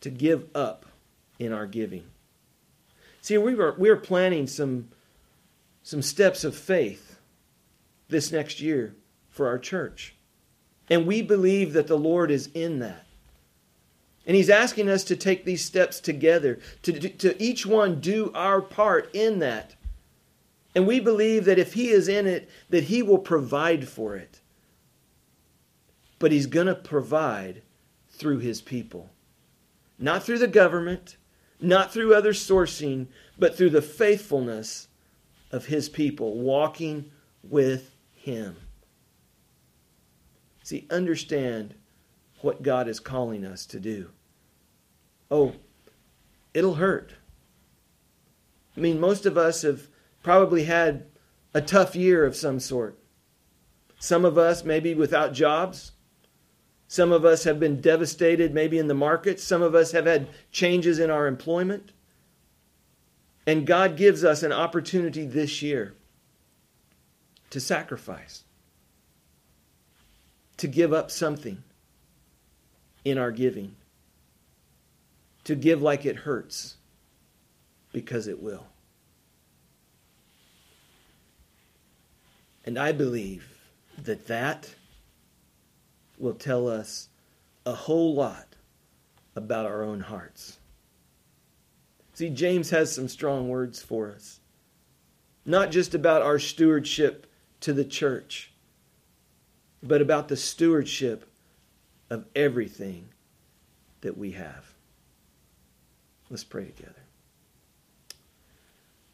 to 0.00 0.10
give 0.10 0.48
up 0.54 0.84
in 1.38 1.52
our 1.52 1.66
giving. 1.66 2.04
See, 3.22 3.38
we 3.38 3.54
were, 3.54 3.74
we 3.78 3.88
were 3.88 3.96
planning 3.96 4.46
some 4.46 4.88
some 5.86 6.02
steps 6.02 6.42
of 6.42 6.56
faith 6.56 7.16
this 8.08 8.32
next 8.32 8.60
year 8.60 8.92
for 9.30 9.46
our 9.46 9.56
church. 9.56 10.16
And 10.90 11.06
we 11.06 11.22
believe 11.22 11.74
that 11.74 11.86
the 11.86 11.96
Lord 11.96 12.32
is 12.32 12.48
in 12.54 12.80
that. 12.80 13.06
And 14.26 14.34
He's 14.34 14.50
asking 14.50 14.88
us 14.88 15.04
to 15.04 15.14
take 15.14 15.44
these 15.44 15.64
steps 15.64 16.00
together, 16.00 16.58
to, 16.82 16.92
to 16.92 17.40
each 17.40 17.64
one 17.64 18.00
do 18.00 18.32
our 18.34 18.60
part 18.60 19.14
in 19.14 19.38
that. 19.38 19.76
And 20.74 20.88
we 20.88 20.98
believe 20.98 21.44
that 21.44 21.60
if 21.60 21.74
He 21.74 21.90
is 21.90 22.08
in 22.08 22.26
it, 22.26 22.50
that 22.70 22.84
He 22.84 23.00
will 23.00 23.18
provide 23.18 23.86
for 23.86 24.16
it. 24.16 24.40
But 26.18 26.32
He's 26.32 26.46
going 26.46 26.66
to 26.66 26.74
provide 26.74 27.62
through 28.16 28.38
His 28.38 28.60
people. 28.60 29.10
Not 29.98 30.22
through 30.22 30.38
the 30.38 30.48
government, 30.48 31.16
not 31.60 31.92
through 31.92 32.14
other 32.14 32.32
sourcing, 32.32 33.06
but 33.38 33.56
through 33.56 33.70
the 33.70 33.82
faithfulness 33.82 34.88
of 35.50 35.66
His 35.66 35.88
people 35.88 36.38
walking 36.40 37.10
with 37.42 37.94
Him. 38.14 38.56
See, 40.62 40.86
understand 40.90 41.74
what 42.40 42.62
God 42.62 42.88
is 42.88 43.00
calling 43.00 43.44
us 43.44 43.64
to 43.66 43.80
do. 43.80 44.10
Oh, 45.30 45.54
it'll 46.52 46.74
hurt. 46.74 47.14
I 48.76 48.80
mean, 48.80 49.00
most 49.00 49.26
of 49.26 49.38
us 49.38 49.62
have 49.62 49.88
probably 50.22 50.64
had 50.64 51.06
a 51.54 51.60
tough 51.60 51.96
year 51.96 52.26
of 52.26 52.36
some 52.36 52.60
sort. 52.60 52.98
Some 53.98 54.24
of 54.24 54.36
us 54.36 54.64
maybe 54.64 54.94
without 54.94 55.32
jobs. 55.32 55.92
Some 56.88 57.12
of 57.12 57.24
us 57.24 57.44
have 57.44 57.58
been 57.58 57.80
devastated 57.80 58.54
maybe 58.54 58.78
in 58.78 58.86
the 58.86 58.94
market. 58.94 59.40
Some 59.40 59.62
of 59.62 59.74
us 59.74 59.92
have 59.92 60.06
had 60.06 60.28
changes 60.52 60.98
in 60.98 61.10
our 61.10 61.26
employment. 61.26 61.92
And 63.46 63.66
God 63.66 63.96
gives 63.96 64.24
us 64.24 64.42
an 64.42 64.52
opportunity 64.52 65.24
this 65.24 65.62
year 65.62 65.94
to 67.50 67.60
sacrifice, 67.60 68.44
to 70.56 70.66
give 70.66 70.92
up 70.92 71.10
something 71.10 71.62
in 73.04 73.18
our 73.18 73.30
giving, 73.30 73.76
to 75.44 75.54
give 75.54 75.80
like 75.80 76.04
it 76.04 76.16
hurts, 76.16 76.76
because 77.92 78.26
it 78.26 78.42
will. 78.42 78.66
And 82.64 82.76
I 82.76 82.90
believe 82.90 83.56
that 83.96 84.26
that 84.26 84.74
will 86.18 86.34
tell 86.34 86.68
us 86.68 87.08
a 87.64 87.74
whole 87.74 88.14
lot 88.14 88.56
about 89.34 89.66
our 89.66 89.82
own 89.82 90.00
hearts. 90.00 90.58
See, 92.14 92.30
James 92.30 92.70
has 92.70 92.92
some 92.92 93.08
strong 93.08 93.48
words 93.48 93.82
for 93.82 94.10
us. 94.10 94.40
Not 95.44 95.70
just 95.70 95.94
about 95.94 96.22
our 96.22 96.38
stewardship 96.38 97.26
to 97.60 97.72
the 97.72 97.84
church, 97.84 98.52
but 99.82 100.00
about 100.00 100.28
the 100.28 100.36
stewardship 100.36 101.30
of 102.08 102.24
everything 102.34 103.08
that 104.00 104.16
we 104.16 104.32
have. 104.32 104.74
Let's 106.30 106.44
pray 106.44 106.64
together. 106.66 106.94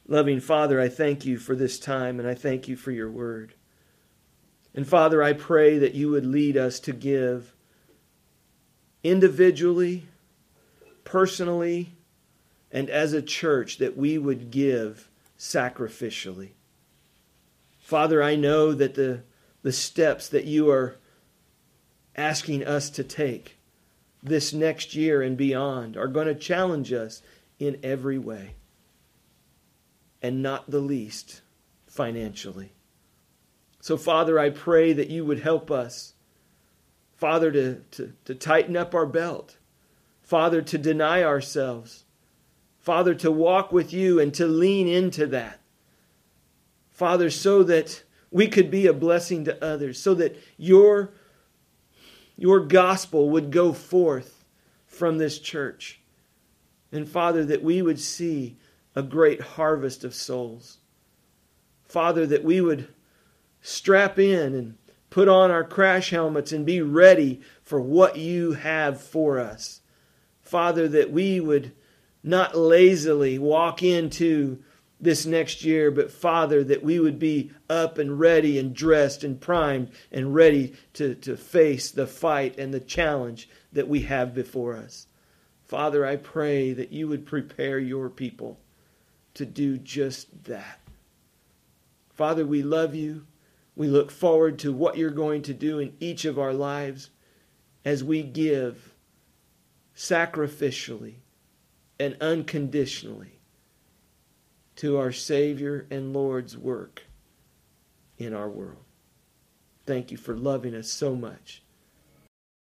Loving 0.06 0.40
Father, 0.40 0.80
I 0.80 0.88
thank 0.88 1.24
you 1.24 1.38
for 1.38 1.54
this 1.54 1.78
time 1.78 2.18
and 2.18 2.28
I 2.28 2.34
thank 2.34 2.68
you 2.68 2.76
for 2.76 2.90
your 2.90 3.10
word. 3.10 3.54
And 4.74 4.86
Father, 4.86 5.22
I 5.22 5.32
pray 5.32 5.78
that 5.78 5.94
you 5.94 6.10
would 6.10 6.24
lead 6.24 6.56
us 6.56 6.80
to 6.80 6.92
give 6.92 7.54
individually, 9.02 10.06
personally, 11.04 11.92
and 12.70 12.88
as 12.88 13.12
a 13.12 13.20
church, 13.20 13.78
that 13.78 13.96
we 13.96 14.16
would 14.16 14.50
give 14.50 15.10
sacrificially. 15.38 16.50
Father, 17.80 18.22
I 18.22 18.36
know 18.36 18.72
that 18.72 18.94
the, 18.94 19.22
the 19.62 19.72
steps 19.72 20.28
that 20.28 20.44
you 20.44 20.70
are 20.70 20.96
asking 22.16 22.64
us 22.64 22.88
to 22.90 23.04
take 23.04 23.56
this 24.22 24.52
next 24.52 24.94
year 24.94 25.20
and 25.20 25.36
beyond 25.36 25.96
are 25.96 26.06
going 26.06 26.28
to 26.28 26.34
challenge 26.34 26.92
us 26.92 27.22
in 27.58 27.78
every 27.82 28.18
way, 28.18 28.54
and 30.22 30.42
not 30.42 30.70
the 30.70 30.80
least 30.80 31.42
financially. 31.86 32.72
So, 33.82 33.96
Father, 33.96 34.38
I 34.38 34.50
pray 34.50 34.92
that 34.92 35.10
you 35.10 35.24
would 35.24 35.40
help 35.40 35.68
us, 35.68 36.14
Father, 37.16 37.50
to, 37.50 37.74
to, 37.90 38.12
to 38.26 38.34
tighten 38.36 38.76
up 38.76 38.94
our 38.94 39.06
belt, 39.06 39.56
Father, 40.22 40.62
to 40.62 40.78
deny 40.78 41.24
ourselves, 41.24 42.04
Father, 42.78 43.12
to 43.16 43.32
walk 43.32 43.72
with 43.72 43.92
you 43.92 44.20
and 44.20 44.32
to 44.34 44.46
lean 44.46 44.86
into 44.86 45.26
that. 45.26 45.58
Father, 46.90 47.28
so 47.28 47.64
that 47.64 48.04
we 48.30 48.46
could 48.46 48.70
be 48.70 48.86
a 48.86 48.92
blessing 48.92 49.44
to 49.46 49.64
others, 49.64 49.98
so 49.98 50.14
that 50.14 50.40
your, 50.56 51.12
your 52.36 52.60
gospel 52.60 53.30
would 53.30 53.50
go 53.50 53.72
forth 53.72 54.44
from 54.86 55.18
this 55.18 55.40
church. 55.40 56.00
And 56.92 57.08
Father, 57.08 57.44
that 57.46 57.64
we 57.64 57.82
would 57.82 57.98
see 57.98 58.58
a 58.94 59.02
great 59.02 59.40
harvest 59.40 60.04
of 60.04 60.14
souls. 60.14 60.78
Father, 61.84 62.24
that 62.26 62.44
we 62.44 62.60
would 62.60 62.86
strap 63.62 64.18
in 64.18 64.54
and 64.54 64.76
put 65.08 65.28
on 65.28 65.50
our 65.50 65.64
crash 65.64 66.10
helmets 66.10 66.52
and 66.52 66.66
be 66.66 66.82
ready 66.82 67.40
for 67.62 67.80
what 67.80 68.16
you 68.16 68.52
have 68.52 69.00
for 69.00 69.38
us. 69.38 69.80
Father, 70.42 70.88
that 70.88 71.10
we 71.10 71.40
would 71.40 71.72
not 72.22 72.54
lazily 72.54 73.38
walk 73.38 73.82
into 73.82 74.62
this 75.00 75.26
next 75.26 75.64
year, 75.64 75.90
but 75.90 76.12
Father, 76.12 76.62
that 76.62 76.82
we 76.82 77.00
would 77.00 77.18
be 77.18 77.50
up 77.68 77.98
and 77.98 78.20
ready 78.20 78.58
and 78.58 78.74
dressed 78.74 79.24
and 79.24 79.40
primed 79.40 79.90
and 80.12 80.34
ready 80.34 80.74
to, 80.92 81.14
to 81.16 81.36
face 81.36 81.90
the 81.90 82.06
fight 82.06 82.56
and 82.58 82.72
the 82.72 82.80
challenge 82.80 83.48
that 83.72 83.88
we 83.88 84.02
have 84.02 84.32
before 84.32 84.76
us. 84.76 85.08
Father, 85.66 86.06
I 86.06 86.16
pray 86.16 86.72
that 86.72 86.92
you 86.92 87.08
would 87.08 87.26
prepare 87.26 87.78
your 87.78 88.08
people 88.10 88.60
to 89.34 89.44
do 89.44 89.76
just 89.78 90.44
that. 90.44 90.80
Father, 92.14 92.46
we 92.46 92.62
love 92.62 92.94
you. 92.94 93.26
We 93.74 93.88
look 93.88 94.10
forward 94.10 94.58
to 94.60 94.72
what 94.72 94.96
you're 94.96 95.10
going 95.10 95.42
to 95.42 95.54
do 95.54 95.78
in 95.78 95.94
each 95.98 96.24
of 96.24 96.38
our 96.38 96.52
lives 96.52 97.10
as 97.84 98.04
we 98.04 98.22
give 98.22 98.94
sacrificially 99.96 101.16
and 101.98 102.16
unconditionally 102.20 103.40
to 104.76 104.98
our 104.98 105.12
Savior 105.12 105.86
and 105.90 106.12
Lord's 106.12 106.56
work 106.56 107.04
in 108.18 108.34
our 108.34 108.48
world. 108.48 108.84
Thank 109.84 110.10
you 110.10 110.16
for 110.16 110.36
loving 110.36 110.74
us 110.74 110.88
so 110.88 111.14
much. 111.14 111.62